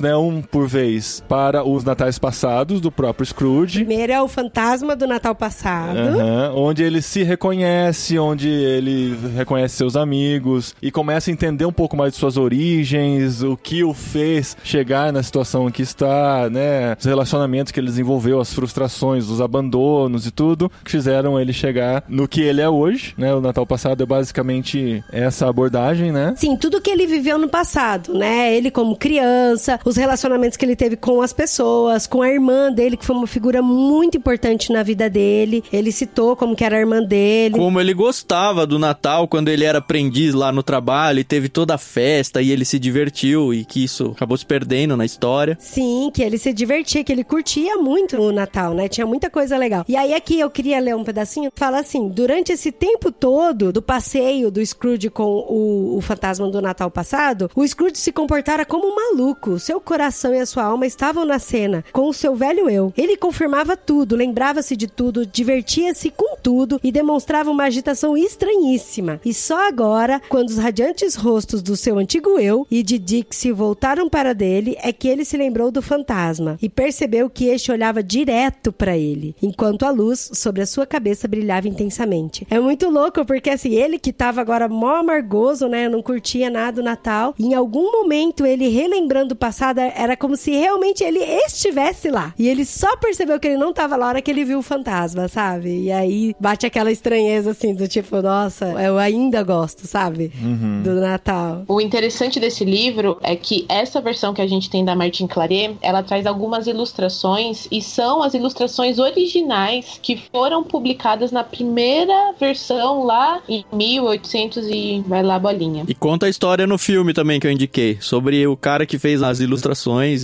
[0.00, 0.16] né?
[0.16, 3.84] Um por vez para os natais passados do próprio Scrooge.
[3.84, 5.98] Primeiro é o fantasma do Natal passado.
[5.98, 11.72] Aham, onde ele se reconhece, onde ele reconhece seus amigos e começa a entender um
[11.72, 16.48] pouco mais de suas origens, o que o fez chegar na situação em que está,
[16.50, 16.96] né?
[16.98, 22.04] Os relacionamentos que ele desenvolveu, as frustrações, os abandonos e tudo, que fizeram ele chegar
[22.08, 23.34] no que ele é hoje, né?
[23.34, 26.34] O Natal passado é basicamente essa abordagem, né?
[26.36, 28.54] Sim, tudo que ele viveu no passado, né?
[28.54, 32.96] Ele como criança, os relacionamentos que ele teve com as pessoas, com a irmã dele,
[32.96, 35.62] que foi uma figura muito importante na vida dele.
[35.72, 37.54] Ele citou como que era a irmã dele.
[37.54, 41.48] Como como ele gostava do Natal quando ele era aprendiz lá no trabalho e teve
[41.48, 45.56] toda a festa e ele se divertiu e que isso acabou se perdendo na história.
[45.60, 48.88] Sim, que ele se divertia, que ele curtia muito o Natal, né?
[48.88, 49.84] Tinha muita coisa legal.
[49.86, 53.80] E aí aqui eu queria ler um pedacinho, fala assim, durante esse tempo todo do
[53.80, 58.88] passeio do Scrooge com o, o fantasma do Natal passado, o Scrooge se comportara como
[58.88, 59.58] um maluco.
[59.68, 62.90] Seu coração e a sua alma estavam na cena, com o seu velho eu.
[62.96, 69.20] Ele confirmava tudo, lembrava-se de tudo, divertia-se com tudo e demonstrava uma agitação estranhíssima.
[69.22, 74.08] E só agora, quando os radiantes rostos do seu antigo eu e de Dixie voltaram
[74.08, 78.72] para dele, é que ele se lembrou do fantasma e percebeu que este olhava direto
[78.72, 82.46] para ele, enquanto a luz sobre a sua cabeça brilhava intensamente.
[82.48, 85.90] É muito louco, porque assim, ele que tava agora mó amargoso, né?
[85.90, 89.57] Não curtia nada do Natal, em algum momento ele relembrando o passado,
[89.94, 92.34] era como se realmente ele estivesse lá.
[92.38, 94.62] E ele só percebeu que ele não tava lá na hora que ele viu o
[94.62, 95.82] fantasma, sabe?
[95.82, 100.32] E aí bate aquela estranheza assim, do tipo, nossa, eu ainda gosto, sabe?
[100.40, 100.82] Uhum.
[100.82, 101.64] Do Natal.
[101.68, 105.76] O interessante desse livro é que essa versão que a gente tem da Martin Claret,
[105.82, 113.04] ela traz algumas ilustrações e são as ilustrações originais que foram publicadas na primeira versão
[113.04, 115.84] lá em 1800 e vai lá bolinha.
[115.86, 119.22] E conta a história no filme também que eu indiquei, sobre o cara que fez
[119.22, 119.47] as ilustrações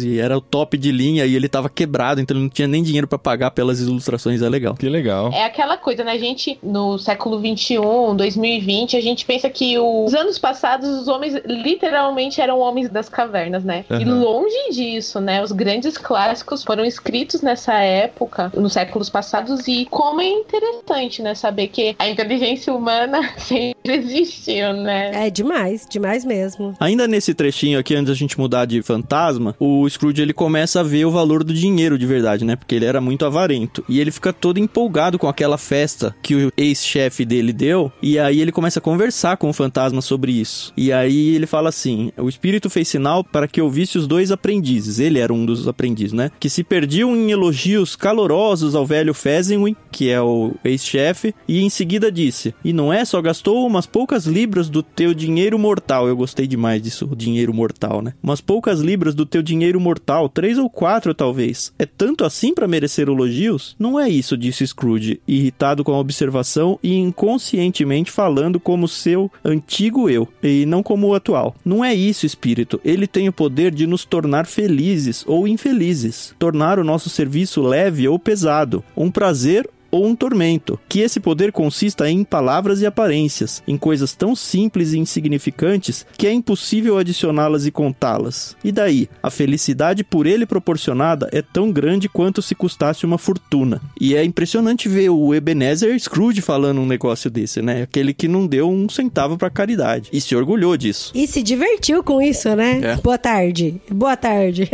[0.02, 2.82] e era o top de linha e ele tava quebrado, então ele não tinha nem
[2.82, 4.74] dinheiro para pagar pelas ilustrações, é legal.
[4.74, 5.30] Que legal.
[5.32, 10.14] É aquela coisa, né, a gente no século 21, 2020, a gente pensa que os
[10.14, 13.84] anos passados os homens literalmente eram homens das cavernas, né?
[13.90, 14.00] Uhum.
[14.00, 15.42] E longe disso, né?
[15.42, 21.34] Os grandes clássicos foram escritos nessa época, nos séculos passados, e como é interessante, né?
[21.34, 25.26] Saber que a inteligência humana sempre existiu, né?
[25.26, 26.74] É demais, demais mesmo.
[26.80, 30.82] Ainda nesse trechinho aqui, antes da gente mudar de fantasma, o Scrooge ele começa a
[30.82, 32.56] ver o valor do dinheiro de verdade, né?
[32.56, 33.84] Porque ele era muito avarento.
[33.88, 37.92] E ele fica todo empolgado com aquela festa que o ex-chefe dele deu.
[38.02, 40.72] E aí ele começa a conversar com o fantasma sobre isso.
[40.76, 44.98] E aí ele fala assim: o espírito fez sinal para que ouvisse os dois aprendizes.
[44.98, 46.30] Ele era um dos aprendizes, né?
[46.40, 51.68] Que se perdiam em elogios calorosos ao velho Fezzenwin, que é o ex-chefe, e em
[51.68, 53.04] seguida disse: E não é?
[53.04, 56.08] Só gastou umas poucas libras do teu dinheiro mortal.
[56.08, 58.14] Eu gostei demais disso, dinheiro mortal, né?
[58.22, 61.72] Umas poucas libras do teu dinheiro mortal, três ou quatro talvez.
[61.78, 63.74] É tanto assim para merecer elogios?
[63.78, 70.08] Não é isso, disse Scrooge, irritado com a observação e inconscientemente falando como seu antigo
[70.08, 71.54] eu, e não como o atual.
[71.64, 72.80] Não é isso, espírito.
[72.84, 78.06] Ele tem o poder de nos tornar felizes ou infelizes, tornar o nosso serviço leve
[78.08, 83.62] ou pesado, um prazer ou um tormento, que esse poder consista em palavras e aparências,
[83.64, 88.56] em coisas tão simples e insignificantes que é impossível adicioná-las e contá-las.
[88.64, 93.80] E daí, a felicidade por ele proporcionada é tão grande quanto se custasse uma fortuna.
[94.00, 97.82] E é impressionante ver o Ebenezer Scrooge falando um negócio desse, né?
[97.82, 101.12] Aquele que não deu um centavo para caridade e se orgulhou disso.
[101.14, 102.80] E se divertiu com isso, né?
[102.82, 102.96] É.
[102.96, 103.80] Boa tarde.
[103.88, 104.68] Boa tarde.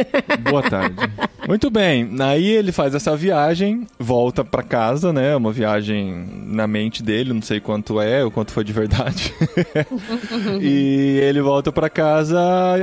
[0.49, 0.97] Boa tarde.
[1.47, 2.09] Muito bem.
[2.21, 5.35] Aí ele faz essa viagem, volta para casa né?
[5.37, 9.33] Uma viagem na mente dele, não sei quanto é ou quanto foi de verdade.
[10.61, 12.39] e ele volta para casa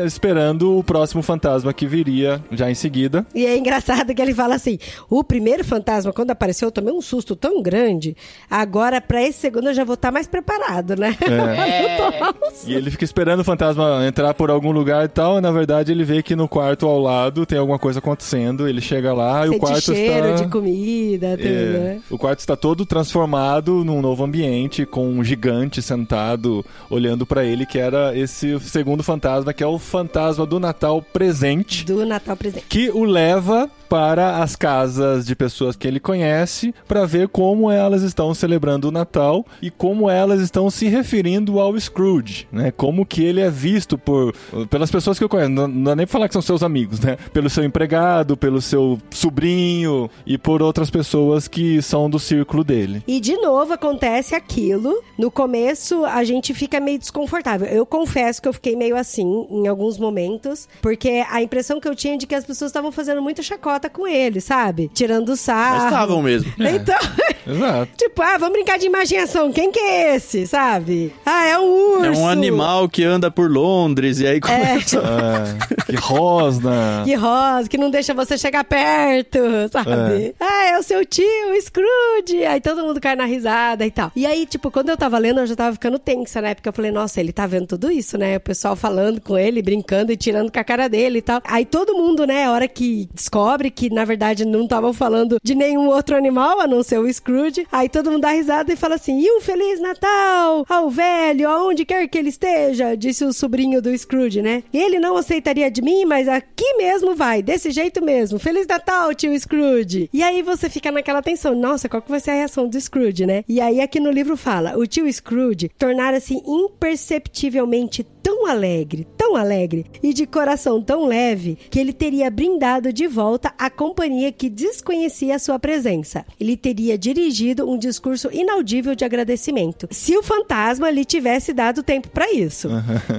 [0.06, 3.26] esperando o próximo fantasma que viria já em seguida.
[3.34, 4.78] E é engraçado que ele fala assim:
[5.10, 8.16] o primeiro fantasma, quando apareceu, eu tomei um susto tão grande.
[8.50, 11.16] Agora, para esse segundo, eu já vou estar tá mais preparado, né?
[11.22, 12.68] É.
[12.70, 15.38] e ele fica esperando o fantasma entrar por algum lugar e tal.
[15.38, 18.68] E, na verdade, ele vê que no quarto ao lado tem alguma coisa acontecendo.
[18.68, 20.44] Ele chega lá Sente e o quarto cheiro está.
[20.44, 21.52] de comida, tudo, é.
[21.52, 22.02] né?
[22.18, 27.64] O quarto está todo transformado num novo ambiente, com um gigante sentado olhando para ele,
[27.64, 31.86] que era esse segundo fantasma, que é o fantasma do Natal presente.
[31.86, 32.66] Do Natal presente.
[32.68, 38.04] Que o leva para as casas de pessoas que ele conhece para ver como elas
[38.04, 42.72] estão celebrando o Natal e como elas estão se referindo ao Scrooge, né?
[42.72, 44.34] Como que ele é visto por
[44.70, 47.18] pelas pessoas que eu conheço, não, não é nem falar que são seus amigos, né?
[47.32, 53.04] Pelo seu empregado, pelo seu sobrinho e por outras pessoas que são do círculo dele.
[53.08, 55.02] E de novo acontece aquilo.
[55.18, 57.68] No começo a gente fica meio desconfortável.
[57.68, 61.96] Eu confesso que eu fiquei meio assim em alguns momentos, porque a impressão que eu
[61.96, 64.90] tinha é de que as pessoas estavam fazendo muita chacota com ele, sabe?
[64.94, 65.76] Tirando sarro.
[65.78, 66.54] Mas estavam mesmo.
[66.78, 67.52] Então, é.
[67.52, 67.92] Exato.
[67.98, 69.52] tipo, ah, vamos brincar de imaginação.
[69.52, 71.14] Quem que é esse, sabe?
[71.26, 72.06] Ah, é um urso.
[72.06, 74.98] É um animal que anda por Londres e aí começa...
[75.00, 75.74] É.
[75.74, 75.86] é.
[75.86, 77.04] que rosna.
[77.08, 79.40] Que rosna, que não deixa você chegar perto,
[79.72, 79.90] sabe?
[79.90, 80.34] É.
[80.40, 81.26] Ah, é o seu tio,
[81.62, 82.44] Scrooge.
[82.46, 84.12] Aí todo mundo cai na risada e tal.
[84.16, 86.54] E aí, tipo, quando eu tava lendo, eu já tava ficando tensa, né?
[86.54, 88.38] Porque eu falei, nossa, ele tá vendo tudo isso, né?
[88.38, 91.42] O pessoal falando com ele, brincando e tirando com a cara dele e tal.
[91.46, 95.38] Aí todo mundo, né, a hora que descobre descobre que, na verdade, não estavam falando
[95.44, 97.68] de nenhum outro animal, a não ser o Scrooge.
[97.72, 101.86] Aí todo mundo dá risada e fala assim: e um Feliz Natal ao velho, aonde
[101.86, 104.64] quer que ele esteja, disse o sobrinho do Scrooge, né?
[104.74, 108.40] Ele não aceitaria de mim, mas aqui mesmo vai, desse jeito mesmo.
[108.40, 110.10] Feliz Natal, tio Scrooge.
[110.14, 113.26] E aí você fica naquela tensão: nossa, qual que vai ser a reação do Scrooge,
[113.26, 113.44] né?
[113.48, 118.06] E aí aqui no livro fala: o tio Scrooge tornara-se imperceptivelmente
[118.38, 123.52] tão alegre, tão alegre e de coração tão leve que ele teria brindado de volta
[123.58, 126.24] a companhia que desconhecia a sua presença.
[126.40, 132.10] Ele teria dirigido um discurso inaudível de agradecimento, se o fantasma lhe tivesse dado tempo
[132.10, 132.70] para isso.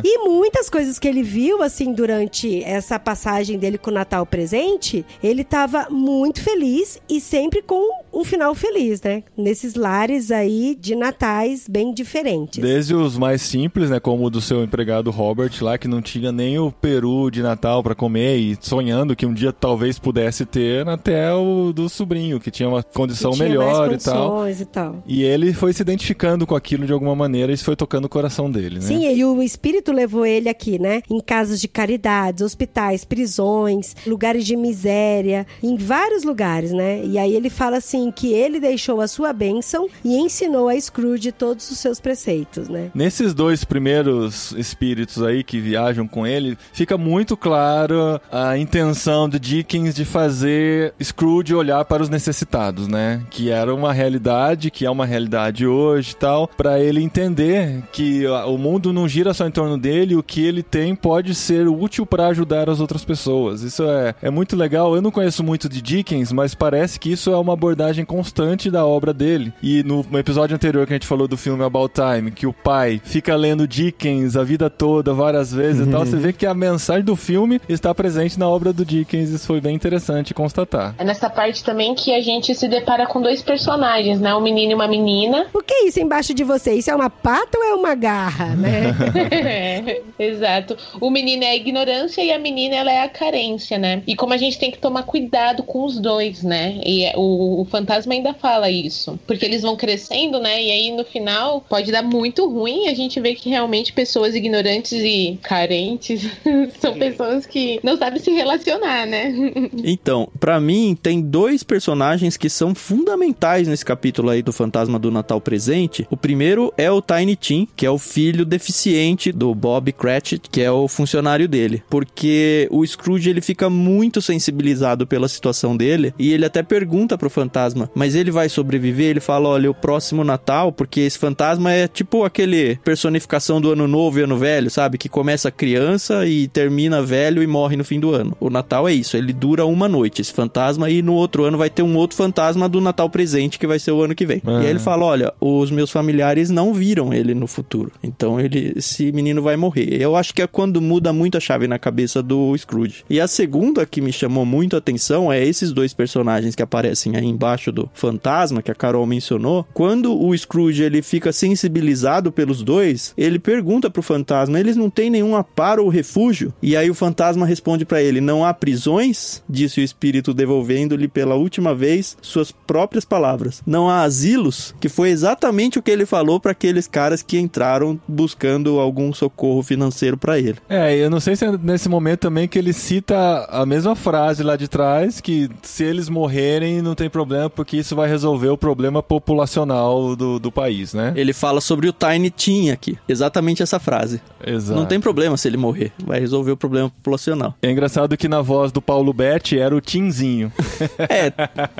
[0.04, 5.04] e muitas coisas que ele viu assim durante essa passagem dele com o Natal presente,
[5.22, 9.24] ele estava muito feliz e sempre com um final feliz, né?
[9.36, 12.60] Nesses lares aí de natais bem diferentes.
[12.60, 16.32] Desde os mais simples, né, como o do seu empregado Robert lá, que não tinha
[16.32, 20.88] nem o peru de Natal para comer e sonhando que um dia talvez pudesse ter,
[20.88, 24.48] até o do sobrinho, que tinha uma condição tinha melhor e tal.
[24.48, 25.02] e tal.
[25.06, 28.08] E ele foi se identificando com aquilo de alguma maneira e isso foi tocando o
[28.08, 28.80] coração dele, né?
[28.82, 31.02] Sim, e o espírito levou ele aqui, né?
[31.10, 37.04] Em casas de caridades, hospitais, prisões, lugares de miséria, em vários lugares, né?
[37.04, 41.32] E aí ele fala assim que ele deixou a sua bênção e ensinou a Scrooge
[41.32, 42.90] todos os seus preceitos, né?
[42.94, 49.38] Nesses dois primeiros espíritos aí que viajam com ele, fica muito claro a intenção de
[49.38, 53.22] Dickens de fazer Scrooge olhar para os necessitados, né?
[53.30, 58.26] Que era uma realidade, que é uma realidade hoje e tal, para ele entender que
[58.26, 62.04] o mundo não gira só em torno dele, o que ele tem pode ser útil
[62.04, 63.62] para ajudar as outras pessoas.
[63.62, 64.94] Isso é, é muito legal.
[64.94, 68.84] Eu não conheço muito de Dickens, mas parece que isso é uma abordagem constante da
[68.84, 69.52] obra dele.
[69.62, 73.00] E no episódio anterior que a gente falou do filme About Time, que o pai
[73.04, 77.04] fica lendo Dickens a vida toda, várias vezes e tal, você vê que a mensagem
[77.04, 79.30] do filme está presente na obra do Dickens.
[79.30, 80.94] Isso foi bem interessante constatar.
[80.98, 84.34] É nessa parte também que a gente se depara com dois personagens, né?
[84.34, 85.46] Um menino e uma menina.
[85.52, 86.74] O que é isso embaixo de você?
[86.74, 88.94] Isso é uma pata ou é uma garra, né?
[89.30, 90.76] é, exato.
[91.00, 94.02] O menino é a ignorância e a menina ela é a carência, né?
[94.06, 96.80] E como a gente tem que tomar cuidado com os dois, né?
[96.84, 99.18] E é, o, o fantasma ainda fala isso.
[99.26, 100.62] Porque eles vão crescendo, né?
[100.62, 104.77] E aí no final pode dar muito ruim a gente vê que realmente pessoas ignorantes
[104.86, 106.28] e carentes
[106.80, 109.34] são pessoas que não sabem se relacionar, né?
[109.84, 115.10] Então, pra mim, tem dois personagens que são fundamentais nesse capítulo aí do Fantasma do
[115.10, 116.06] Natal Presente.
[116.10, 120.60] O primeiro é o Tiny Tim, que é o filho deficiente do Bob Cratchit, que
[120.60, 121.82] é o funcionário dele.
[121.88, 127.30] Porque o Scrooge, ele fica muito sensibilizado pela situação dele e ele até pergunta pro
[127.30, 129.10] fantasma, mas ele vai sobreviver?
[129.10, 133.86] Ele fala, olha, o próximo Natal, porque esse fantasma é tipo aquele personificação do Ano
[133.88, 134.98] Novo e Ano Velho, sabe?
[134.98, 138.36] Que começa criança e termina velho e morre no fim do ano.
[138.40, 141.70] O Natal é isso, ele dura uma noite, esse fantasma, e no outro ano vai
[141.70, 144.42] ter um outro fantasma do Natal presente, que vai ser o ano que vem.
[144.46, 147.92] E aí ele fala, olha, os meus familiares não viram ele no futuro.
[148.02, 150.00] Então ele, esse menino vai morrer.
[150.00, 153.04] Eu acho que é quando muda muito a chave na cabeça do Scrooge.
[153.08, 157.16] E a segunda que me chamou muito a atenção é esses dois personagens que aparecem
[157.16, 159.66] aí embaixo do fantasma, que a Carol mencionou.
[159.72, 165.10] Quando o Scrooge ele fica sensibilizado pelos dois, ele pergunta pro fantasma, eles não têm
[165.10, 166.52] nenhum aparo ou refúgio?
[166.62, 169.42] E aí o fantasma responde para ele, não há prisões?
[169.48, 173.62] Disse o espírito devolvendo-lhe pela última vez suas próprias palavras.
[173.66, 174.74] Não há asilos?
[174.80, 179.62] Que foi exatamente o que ele falou para aqueles caras que entraram buscando algum socorro
[179.62, 180.56] financeiro para ele.
[180.68, 184.42] É, eu não sei se é nesse momento também que ele cita a mesma frase
[184.42, 188.58] lá de trás, que se eles morrerem não tem problema, porque isso vai resolver o
[188.58, 191.12] problema populacional do, do país, né?
[191.16, 192.98] Ele fala sobre o Tiny Tim aqui.
[193.08, 194.20] Exatamente essa frase.
[194.48, 194.78] Exato.
[194.78, 195.92] Não tem problema se ele morrer.
[195.98, 197.54] Vai resolver o problema populacional.
[197.62, 200.52] É engraçado que na voz do Paulo Betti era o Tinzinho.
[200.98, 201.30] É,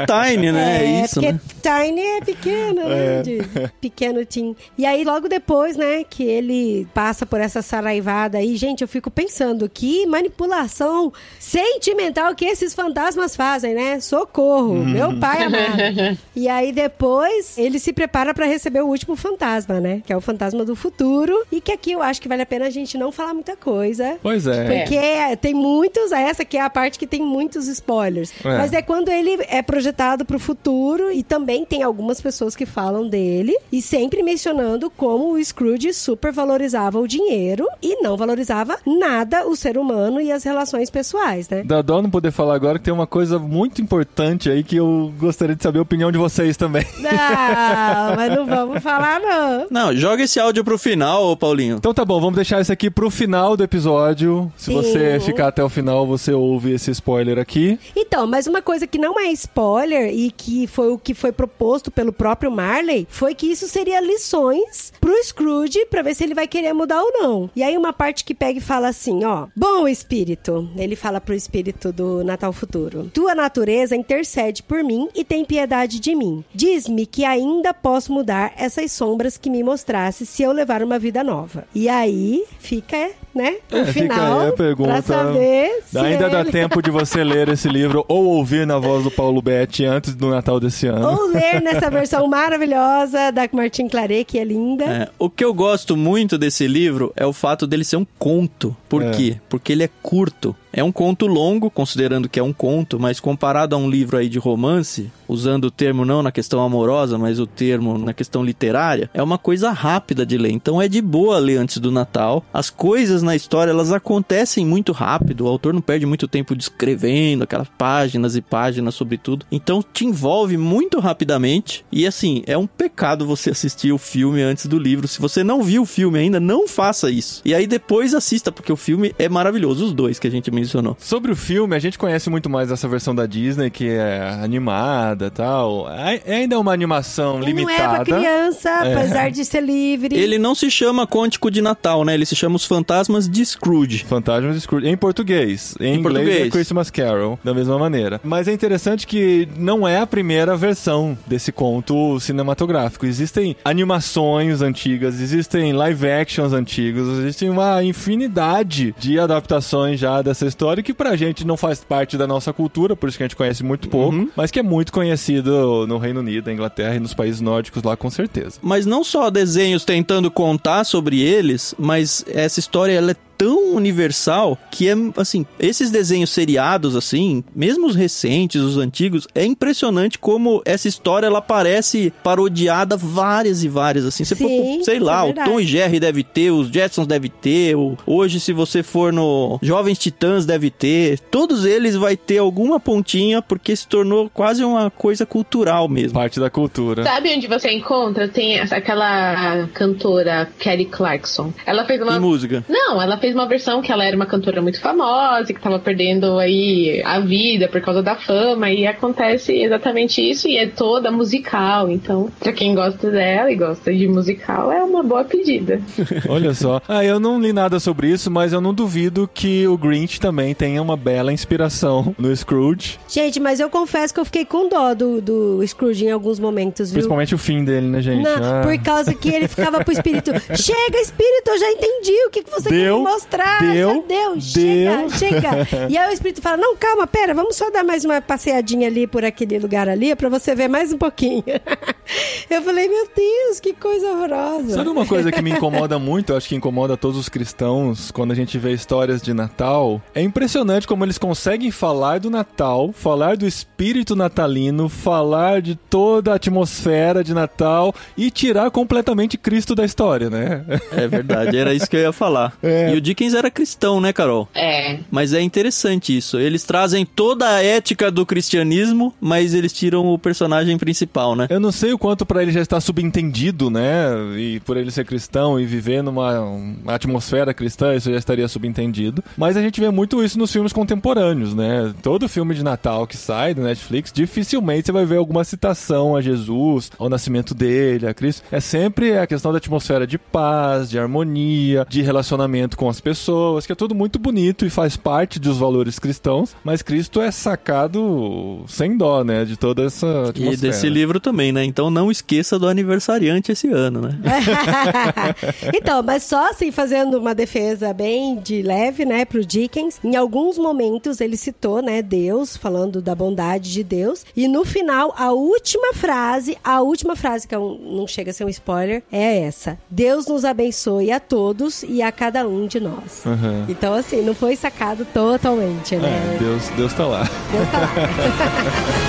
[0.06, 0.84] Tiny, né?
[0.84, 1.40] É, isso, porque né?
[1.62, 3.22] Tiny é pequeno, né?
[3.22, 3.38] De
[3.80, 4.54] pequeno Tim.
[4.76, 9.10] E aí, logo depois, né, que ele passa por essa saraivada aí, gente, eu fico
[9.10, 14.00] pensando que manipulação sentimental que esses fantasmas fazem, né?
[14.00, 16.18] Socorro, meu pai amado.
[16.34, 20.02] e aí, depois, ele se prepara para receber o último fantasma, né?
[20.06, 21.44] Que é o fantasma do futuro.
[21.50, 24.18] E que aqui eu acho que vale a pena a gente não falar muita coisa.
[24.22, 24.64] Pois é.
[24.64, 28.32] Porque tem muitos, essa que é a parte que tem muitos spoilers.
[28.44, 28.58] É.
[28.58, 33.08] Mas é quando ele é projetado pro futuro e também tem algumas pessoas que falam
[33.08, 39.46] dele e sempre mencionando como o Scrooge super valorizava o dinheiro e não valorizava nada
[39.46, 41.62] o ser humano e as relações pessoais, né?
[41.62, 45.12] Da dó não poder falar agora que tem uma coisa muito importante aí que eu
[45.18, 46.86] gostaria de saber a opinião de vocês também.
[46.98, 49.66] Não, mas não vamos falar não.
[49.70, 51.76] Não, joga esse áudio pro final, ô Paulinho.
[51.76, 54.50] Então tá bom, vamos deixar isso aqui pro final do episódio.
[54.56, 54.74] Se Sim.
[54.74, 57.78] você ficar até o final, você ouve esse spoiler aqui.
[57.96, 61.90] Então, mas uma coisa que não é spoiler e que foi o que foi proposto
[61.90, 66.46] pelo próprio Marley foi que isso seria lições pro Scrooge pra ver se ele vai
[66.46, 67.50] querer mudar ou não.
[67.56, 71.34] E aí uma parte que pega e fala assim, ó: "Bom espírito", ele fala pro
[71.34, 73.10] espírito do Natal futuro.
[73.12, 76.44] "Tua natureza intercede por mim e tem piedade de mim.
[76.54, 81.24] Diz-me que ainda posso mudar essas sombras que me mostrasse se eu levar uma vida
[81.24, 82.27] nova." E aí
[82.58, 84.90] fica, né, o É, fica final aí a pergunta.
[84.90, 88.78] pra saber se Ainda dá ele- tempo de você ler esse livro ou ouvir na
[88.78, 91.06] voz do Paulo Betti antes do Natal desse ano.
[91.08, 94.84] Ou ler nessa versão maravilhosa da Martin Claret, que é linda.
[94.84, 98.76] É, o que eu gosto muito desse livro é o fato dele ser um conto.
[98.88, 99.10] Por É.
[99.10, 99.36] quê?
[99.48, 100.54] Porque ele é curto.
[100.78, 104.28] É um conto longo, considerando que é um conto, mas comparado a um livro aí
[104.28, 109.10] de romance, usando o termo não na questão amorosa, mas o termo na questão literária,
[109.12, 110.52] é uma coisa rápida de ler.
[110.52, 112.44] Então é de boa ler antes do Natal.
[112.54, 115.46] As coisas na história, elas acontecem muito rápido.
[115.46, 119.44] O autor não perde muito tempo descrevendo aquelas páginas e páginas sobre tudo.
[119.50, 121.84] Então te envolve muito rapidamente.
[121.90, 125.08] E assim, é um pecado você assistir o filme antes do livro.
[125.08, 127.42] Se você não viu o filme ainda, não faça isso.
[127.44, 129.84] E aí depois assista, porque o filme é maravilhoso.
[129.84, 130.67] Os dois que a gente mencionou.
[130.98, 135.26] Sobre o filme, a gente conhece muito mais essa versão da Disney, que é animada
[135.26, 135.88] e tal.
[135.90, 138.04] É ainda é uma animação E não é pra limitada.
[138.04, 140.16] criança, apesar de ser livre.
[140.16, 142.14] Ele não se chama Côntico de Natal, né?
[142.14, 144.04] Ele se chama Os Fantasmas de Scrooge.
[144.04, 144.88] Fantasmas de Scrooge.
[144.88, 145.74] Em português.
[145.80, 146.52] Em, Em inglês é português.
[146.52, 148.20] Christmas Carol, da mesma maneira.
[148.24, 153.06] Mas é interessante que não é a primeira versão desse conto cinematográfico.
[153.06, 160.82] Existem animações antigas, existem live actions antigos, existem uma infinidade de adaptações já dessa história
[160.82, 163.62] que pra gente não faz parte da nossa cultura, por isso que a gente conhece
[163.62, 164.30] muito pouco, Uhum.
[164.36, 167.96] mas que é muito conhecido no Reino Unido, na Inglaterra e nos países nórdicos lá
[167.96, 168.58] com certeza.
[168.62, 174.58] Mas não só desenhos tentando contar sobre eles, mas essa história ela é tão universal
[174.70, 180.60] que é assim, esses desenhos seriados assim, mesmo os recentes, os antigos, é impressionante como
[180.64, 184.24] essa história ela parece parodiada várias e várias assim.
[184.24, 185.34] Você Sim, sei isso lá, é o.
[185.34, 189.58] Tom e Jerry deve ter, os Jetsons deve ter, o, hoje se você for no
[189.62, 194.90] Jovens Titãs deve ter, todos eles vai ter alguma pontinha porque se tornou quase uma
[194.90, 196.14] coisa cultural mesmo.
[196.14, 197.04] Parte da cultura.
[197.04, 198.28] Sabe onde você encontra?
[198.28, 201.52] Tem aquela cantora Kelly Clarkson.
[201.64, 202.18] Ela fez E uma.
[202.18, 202.64] música.
[202.68, 206.38] Não, ela fez uma versão que ela era uma cantora muito famosa, que tava perdendo
[206.38, 211.90] aí a vida por causa da fama, e acontece exatamente isso, e é toda musical.
[211.90, 215.80] Então, pra quem gosta dela e gosta de musical, é uma boa pedida.
[216.28, 216.80] Olha só.
[216.88, 220.54] Ah, eu não li nada sobre isso, mas eu não duvido que o Grinch também
[220.54, 222.98] tenha uma bela inspiração no Scrooge.
[223.08, 226.90] Gente, mas eu confesso que eu fiquei com dó do, do Scrooge em alguns momentos,
[226.90, 226.94] viu?
[226.98, 228.22] Principalmente o fim dele, né, gente?
[228.22, 228.60] Não, Ah.
[228.62, 230.30] por causa que ele ficava pro espírito.
[230.56, 233.60] Chega, espírito, eu já entendi o que, que você Deu, quer me mostrar.
[233.60, 235.10] deu, já deu, deu.
[235.10, 235.88] chega, chega.
[235.90, 239.06] E aí o espírito fala: Não, calma, pera, vamos só dar mais uma passeadinha ali
[239.06, 241.44] por aquele lugar ali pra você ver mais um pouquinho.
[242.48, 244.74] Eu falei, meu Deus, que coisa horrorosa.
[244.76, 248.32] Sabe uma coisa que me incomoda muito, eu acho que incomoda todos os cristãos quando
[248.32, 250.00] a gente vê histórias de Natal?
[250.14, 256.32] É impressionante como eles conseguem falar do Natal, falar do espírito natalino, falar de toda
[256.32, 260.64] a atmosfera de Natal e tirar completamente Cristo da história, né?
[260.92, 262.54] É verdade, era isso que eu ia falar.
[262.62, 262.94] É.
[262.94, 264.46] E o Dickens era cristão, né, Carol?
[264.54, 264.98] É.
[265.10, 266.38] Mas é interessante isso.
[266.38, 271.46] Eles trazem toda a ética do cristianismo, mas eles tiram o personagem principal, né?
[271.48, 274.10] Eu não sei o quanto pra ele já está subentendido, né?
[274.36, 279.24] E por ele ser cristão e viver numa uma atmosfera cristã, isso já estaria subentendido.
[279.38, 281.94] Mas a gente vê muito isso nos filmes contemporâneos, né?
[282.02, 286.20] Todo filme de Natal que sai do Netflix, dificilmente você vai ver alguma citação a
[286.20, 288.42] Jesus, ao nascimento dele, a Cristo.
[288.52, 293.66] É sempre a questão da atmosfera de paz, de harmonia, de relacionamento com as pessoas,
[293.66, 298.64] que é tudo muito bonito e faz parte dos valores cristãos, mas Cristo é sacado
[298.68, 299.44] sem dó, né?
[299.44, 300.54] De toda essa atmosfera.
[300.54, 301.64] E desse livro também, né?
[301.64, 304.18] Então não esqueça do aniversariante esse ano, né?
[305.74, 310.58] então, mas só assim, fazendo uma defesa bem de leve, né, pro Dickens, em alguns
[310.58, 315.92] momentos ele citou, né, Deus, falando da bondade de Deus, e no final, a última
[315.94, 319.78] frase, a última frase, que é um- não chega a ser um spoiler, é essa:
[319.90, 323.24] Deus nos abençoe a todos e a cada um de nós.
[323.26, 323.64] Aham.
[323.68, 326.34] Então, assim, não foi sacado totalmente, né?
[326.34, 327.28] É, Deus, Deus tá lá.
[327.50, 327.88] Deus tá lá.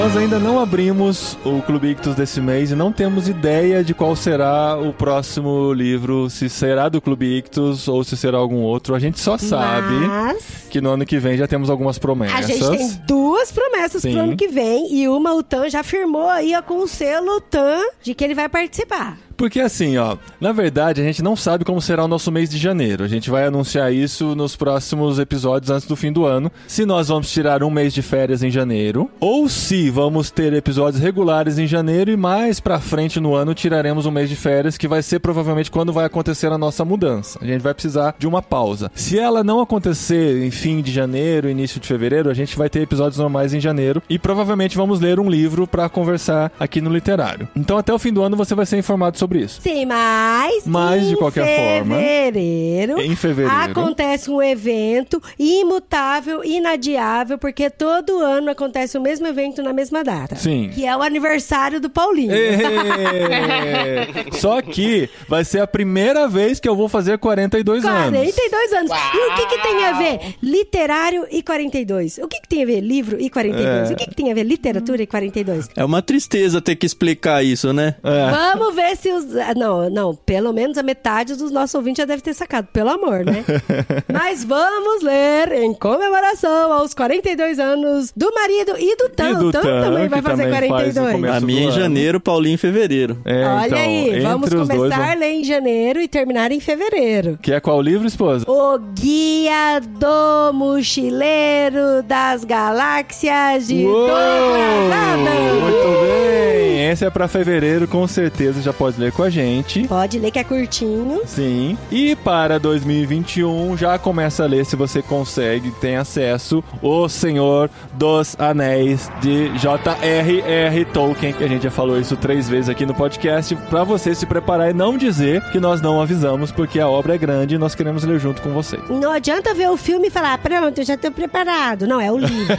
[0.05, 4.15] Nós ainda não abrimos o Clube Ictus desse mês e não temos ideia de qual
[4.15, 8.93] será o próximo livro, se será do Clube Ictus ou se será algum outro.
[8.93, 12.37] A gente só sabe Mas que no ano que vem já temos algumas promessas.
[12.37, 14.11] a gente tem duas promessas Sim.
[14.11, 17.81] pro ano que vem e uma o Tan já firmou aí com o selo Tan
[18.03, 19.17] de que ele vai participar.
[19.37, 22.57] Porque assim, ó, na verdade a gente não sabe como será o nosso mês de
[22.57, 23.03] janeiro.
[23.03, 26.51] A gente vai anunciar isso nos próximos episódios antes do fim do ano.
[26.67, 31.01] Se nós vamos tirar um mês de férias em janeiro, ou se vamos ter episódios
[31.01, 34.87] regulares em janeiro e mais pra frente no ano tiraremos um mês de férias, que
[34.87, 37.39] vai ser provavelmente quando vai acontecer a nossa mudança.
[37.41, 38.91] A gente vai precisar de uma pausa.
[38.95, 42.81] Se ela não acontecer em fim de janeiro, início de fevereiro, a gente vai ter
[42.81, 47.47] episódios normais em janeiro e provavelmente vamos ler um livro pra conversar aqui no literário.
[47.55, 49.61] Então até o fim do ano você vai ser informado sobre isso.
[49.61, 50.65] Sim, mas.
[50.65, 53.71] Mas, de qualquer forma, fevereiro, Em fevereiro.
[53.71, 60.35] Acontece um evento imutável, inadiável, porque todo ano acontece o mesmo evento na mesma data.
[60.35, 60.69] Sim.
[60.73, 62.33] Que é o aniversário do Paulinho.
[62.33, 64.07] É.
[64.39, 68.19] Só que vai ser a primeira vez que eu vou fazer 42 anos.
[68.19, 68.91] 42 anos.
[68.91, 72.17] E o que, que tem a ver literário e 42?
[72.19, 73.89] O que, que tem a ver livro e 42?
[73.89, 73.93] É.
[73.93, 75.69] O que, que tem a ver literatura e 42?
[75.75, 77.95] É uma tristeza ter que explicar isso, né?
[78.03, 78.31] É.
[78.31, 79.35] Vamos ver se os.
[79.35, 82.89] ah, Não, não, pelo menos a metade dos nossos ouvintes já deve ter sacado, pelo
[82.89, 83.43] amor, né?
[84.11, 89.29] Mas vamos ler em comemoração aos 42 anos do marido e do Tan.
[89.31, 91.11] E do o Tan Tan, também vai fazer também faz no 42.
[91.15, 91.71] começo A minha em ano.
[91.79, 93.17] janeiro, Paulinho em fevereiro.
[93.25, 97.37] É, Olha então, aí, vamos começar a ler em janeiro e terminar em fevereiro.
[97.41, 98.45] Que é qual livro, esposa?
[98.49, 104.07] O Guia do Mochileiro das Galáxias de Uou!
[104.07, 105.61] Douglas Adams.
[105.61, 106.89] Muito bem!
[106.91, 109.87] Esse é pra fevereiro, com certeza já pode ler com a gente.
[109.87, 111.21] Pode ler que é curtinho.
[111.25, 111.77] Sim.
[111.91, 118.35] E para 2021, já começa a ler se você consegue, tem acesso, O Senhor dos
[118.39, 120.85] Anéis de J.R.R.
[120.85, 124.25] Tolkien, que a gente já falou isso três vezes aqui no podcast, pra você se
[124.25, 127.75] preparar e não dizer que nós não avisamos, porque a obra é grande e nós
[127.75, 128.81] queremos ler junto com vocês.
[128.89, 131.87] Não adianta ver o filme e falar, pronto, eu já tô preparado.
[131.87, 132.57] Não, é o livro.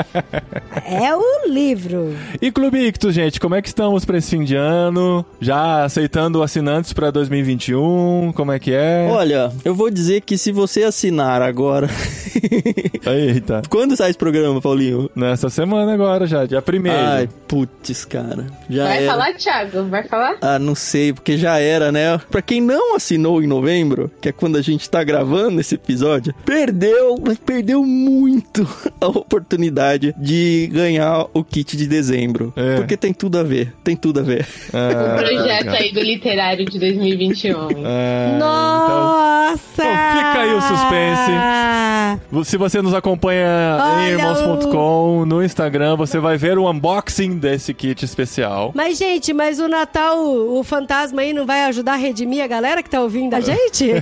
[0.84, 2.16] é o livro.
[2.40, 5.24] E Clube Ictus, gente, como é que estamos pra esse fim de ano?
[5.40, 8.32] Já aceitando assinantes pra 2021?
[8.34, 9.06] Como é que é?
[9.10, 11.88] Olha, eu vou dizer que se você assinar agora.
[13.06, 13.62] Eita.
[13.68, 15.10] Quando sai esse programa, Paulinho?
[15.14, 16.98] Nessa semana agora já, dia primeiro.
[16.98, 18.46] Ai, putz, cara.
[18.68, 19.12] Já Vai era.
[19.12, 19.84] falar, Thiago?
[19.88, 20.36] Vai falar?
[20.40, 22.18] Ah, não sei, porque já era, né?
[22.30, 26.34] Pra quem não assinou em novembro, que é quando a gente tá gravando esse episódio,
[26.44, 28.66] perdeu, mas perdeu muito
[29.00, 32.52] a oportunidade de ganhar o kit de dezembro.
[32.56, 32.76] É.
[32.76, 34.46] Porque tem tudo a ver, tem tudo a ver.
[34.72, 35.78] Ah, o projeto cara.
[35.78, 37.56] aí do literário de 2021.
[37.84, 39.60] Ah, Nossa!
[39.82, 41.30] então fica aí o suspense.
[42.48, 47.72] Se você nos acompanha Olha em irmãos.com no Instagram, você vai ver o unboxing desse
[47.74, 48.72] kit especial.
[48.74, 52.82] Mas, gente, mas o Natal, o fantasma aí não vai ajudar a redimir a galera
[52.82, 53.94] que tá ouvindo a gente?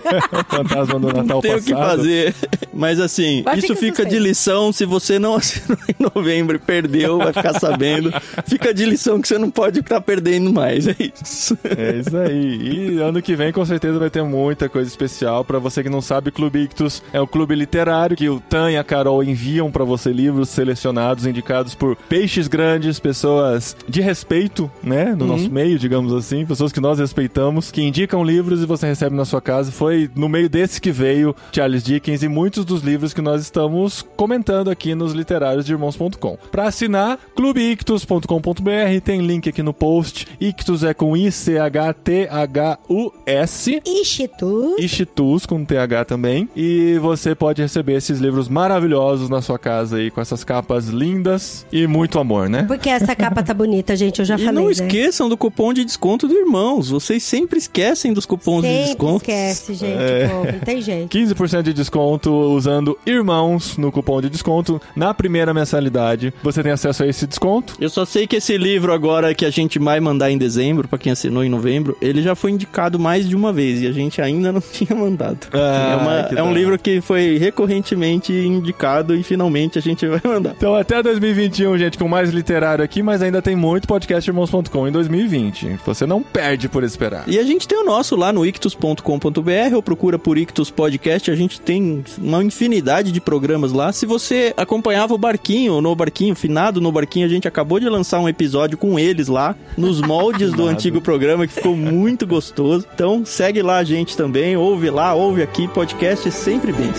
[0.49, 1.65] Fantasma do Natal Tem o passado.
[1.65, 2.35] que fazer.
[2.73, 4.73] Mas assim, Mas isso fica fica de lição.
[4.73, 8.13] Se você não assinou em novembro e perdeu, vai ficar sabendo.
[8.47, 10.87] Fica de lição que você não pode estar perdendo mais.
[10.87, 11.48] É isso.
[11.79, 12.97] É isso aí.
[12.97, 15.45] E ano que vem com certeza vai ter muita coisa especial.
[15.45, 18.77] Pra você que não sabe, Clube Ictus é o clube literário que o Tan e
[18.77, 25.15] a Carol enviam pra você livros selecionados, indicados por peixes grandes, pessoas de respeito, né,
[25.15, 29.15] no nosso meio, digamos assim, pessoas que nós respeitamos, que indicam livros e você recebe
[29.15, 29.71] na sua casa.
[29.71, 34.05] Foi no meio desse que veio Charles Dickens e muitos dos livros que nós estamos
[34.17, 36.39] comentando aqui nos literários de irmãos.com.
[36.51, 40.27] Pra assinar, clubeictus.com.br, tem link aqui no post.
[40.41, 43.81] Ictus é com I C H T H U S.
[43.85, 44.76] Instituto.
[44.79, 46.49] Ichitus com TH também.
[46.57, 51.66] E você pode receber esses livros maravilhosos na sua casa aí, com essas capas lindas
[51.72, 52.64] e muito amor, né?
[52.64, 54.72] Porque essa capa tá bonita, gente, eu já E falei, não né?
[54.72, 56.91] esqueçam do cupom de desconto do Irmãos.
[56.91, 59.16] Vocês sempre esquecem dos cupons de Sempre desconto.
[59.16, 60.29] esquece, gente, É.
[60.29, 61.09] povo, não tem jeito.
[61.09, 66.33] 15% de desconto usando Irmãos no cupom de desconto na primeira mensalidade.
[66.43, 67.74] Você tem acesso a esse desconto.
[67.81, 70.99] Eu só sei que esse livro agora que a gente vai mandar em dezembro, pra
[70.99, 74.21] quem assinou em novembro, ele já foi indicado mais de uma vez e a gente
[74.23, 75.49] ainda não tinha mandado.
[75.53, 80.21] Ah, é uma- é um livro que foi recorrentemente indicado e finalmente a gente vai
[80.25, 80.55] mandar.
[80.57, 84.93] Então até 2021, gente, com mais literário aqui, mas ainda tem muito podcast irmãos.com em
[84.93, 85.79] 2020.
[85.85, 87.25] Você não perde por esperar.
[87.27, 91.31] E a gente tem o nosso lá no ictus.com.br ou procura por Ictus Podcast.
[91.31, 93.93] A gente tem uma infinidade de programas lá.
[93.93, 98.21] Se você acompanhava o Barquinho, no Barquinho, finado no Barquinho, a gente acabou de lançar
[98.21, 102.87] um episódio com eles lá, nos moldes do antigo programa, que ficou muito gostoso.
[102.95, 105.67] Então segue lá a gente também, ouve lá, ouve aqui.
[105.67, 106.93] Podcast é sempre bem.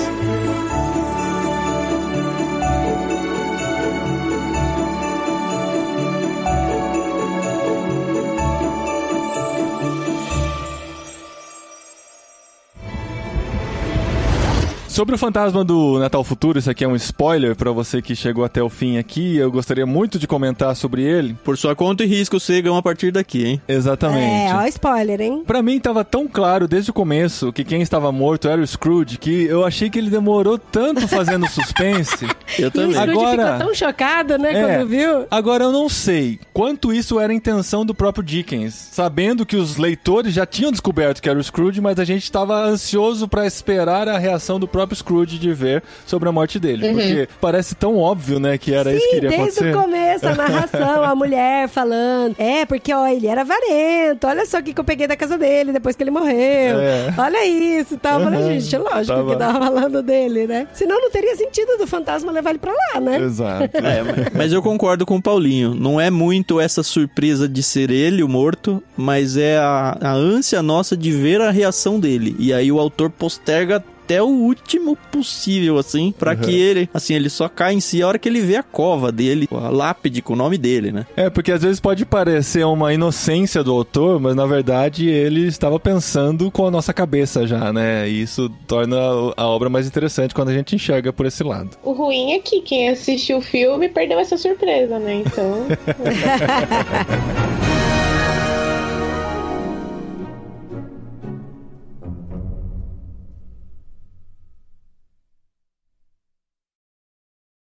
[15.00, 18.44] Sobre o fantasma do Natal Futuro, isso aqui é um spoiler para você que chegou
[18.44, 19.38] até o fim aqui.
[19.38, 21.38] Eu gostaria muito de comentar sobre ele.
[21.42, 23.62] Por sua conta e risco, sigam a partir daqui, hein?
[23.66, 24.50] Exatamente.
[24.50, 25.42] É, ó, spoiler, hein?
[25.48, 29.18] Pra mim tava tão claro desde o começo que quem estava morto era o Scrooge
[29.18, 32.28] que eu achei que ele demorou tanto fazendo suspense.
[32.60, 32.90] eu também.
[32.92, 34.76] E o Scrooge Agora- ficou tão chocado, né, É.
[34.76, 35.26] quando viu.
[35.32, 39.78] Agora eu não sei quanto isso era a intenção do próprio Dickens, sabendo que os
[39.78, 44.10] leitores já tinham descoberto que era o Scrooge, mas a gente estava ansioso pra esperar
[44.10, 48.40] a reação do próprio Scrooge de ver sobre a morte dele, porque parece tão óbvio,
[48.40, 49.76] né, que era isso que Sim, iria desde acontecer.
[49.78, 52.36] o começo, a narração, a mulher falando.
[52.38, 54.28] É, porque, ó, ele era avarento.
[54.28, 56.80] Olha só o que, que eu peguei da casa dele depois que ele morreu.
[56.80, 57.14] É.
[57.18, 58.20] Olha isso e tal.
[58.20, 60.68] Eu falei, gente, lógico Tava- que tava falando dele, né?
[60.74, 63.20] Senão não teria sentido do fantasma levar ele pra lá, né?
[63.22, 63.78] Exato.
[63.78, 65.74] É, mas- mas eu concordo com o Paulinho.
[65.76, 70.62] Não é muito essa surpresa de ser ele o morto, mas é a, a ânsia
[70.62, 72.36] nossa de ver a reação dele.
[72.40, 76.38] E aí o autor posterga até o último possível, assim, pra Uhum.
[76.38, 79.12] que ele, assim, ele só cai em si a hora que ele vê a cova
[79.12, 81.06] dele, a lápide com o nome dele, né?
[81.16, 85.80] É, porque às vezes pode parecer uma inocência do autor, mas na verdade ele estava
[85.80, 88.10] pensando com a nossa cabeça já, né?
[88.10, 88.98] E isso torna
[89.38, 91.70] a obra mais interessante quando a gente enxerga por esse lado.
[91.84, 95.22] O ruim é que quem assistiu o filme perdeu essa surpresa, né?
[95.24, 95.68] Então.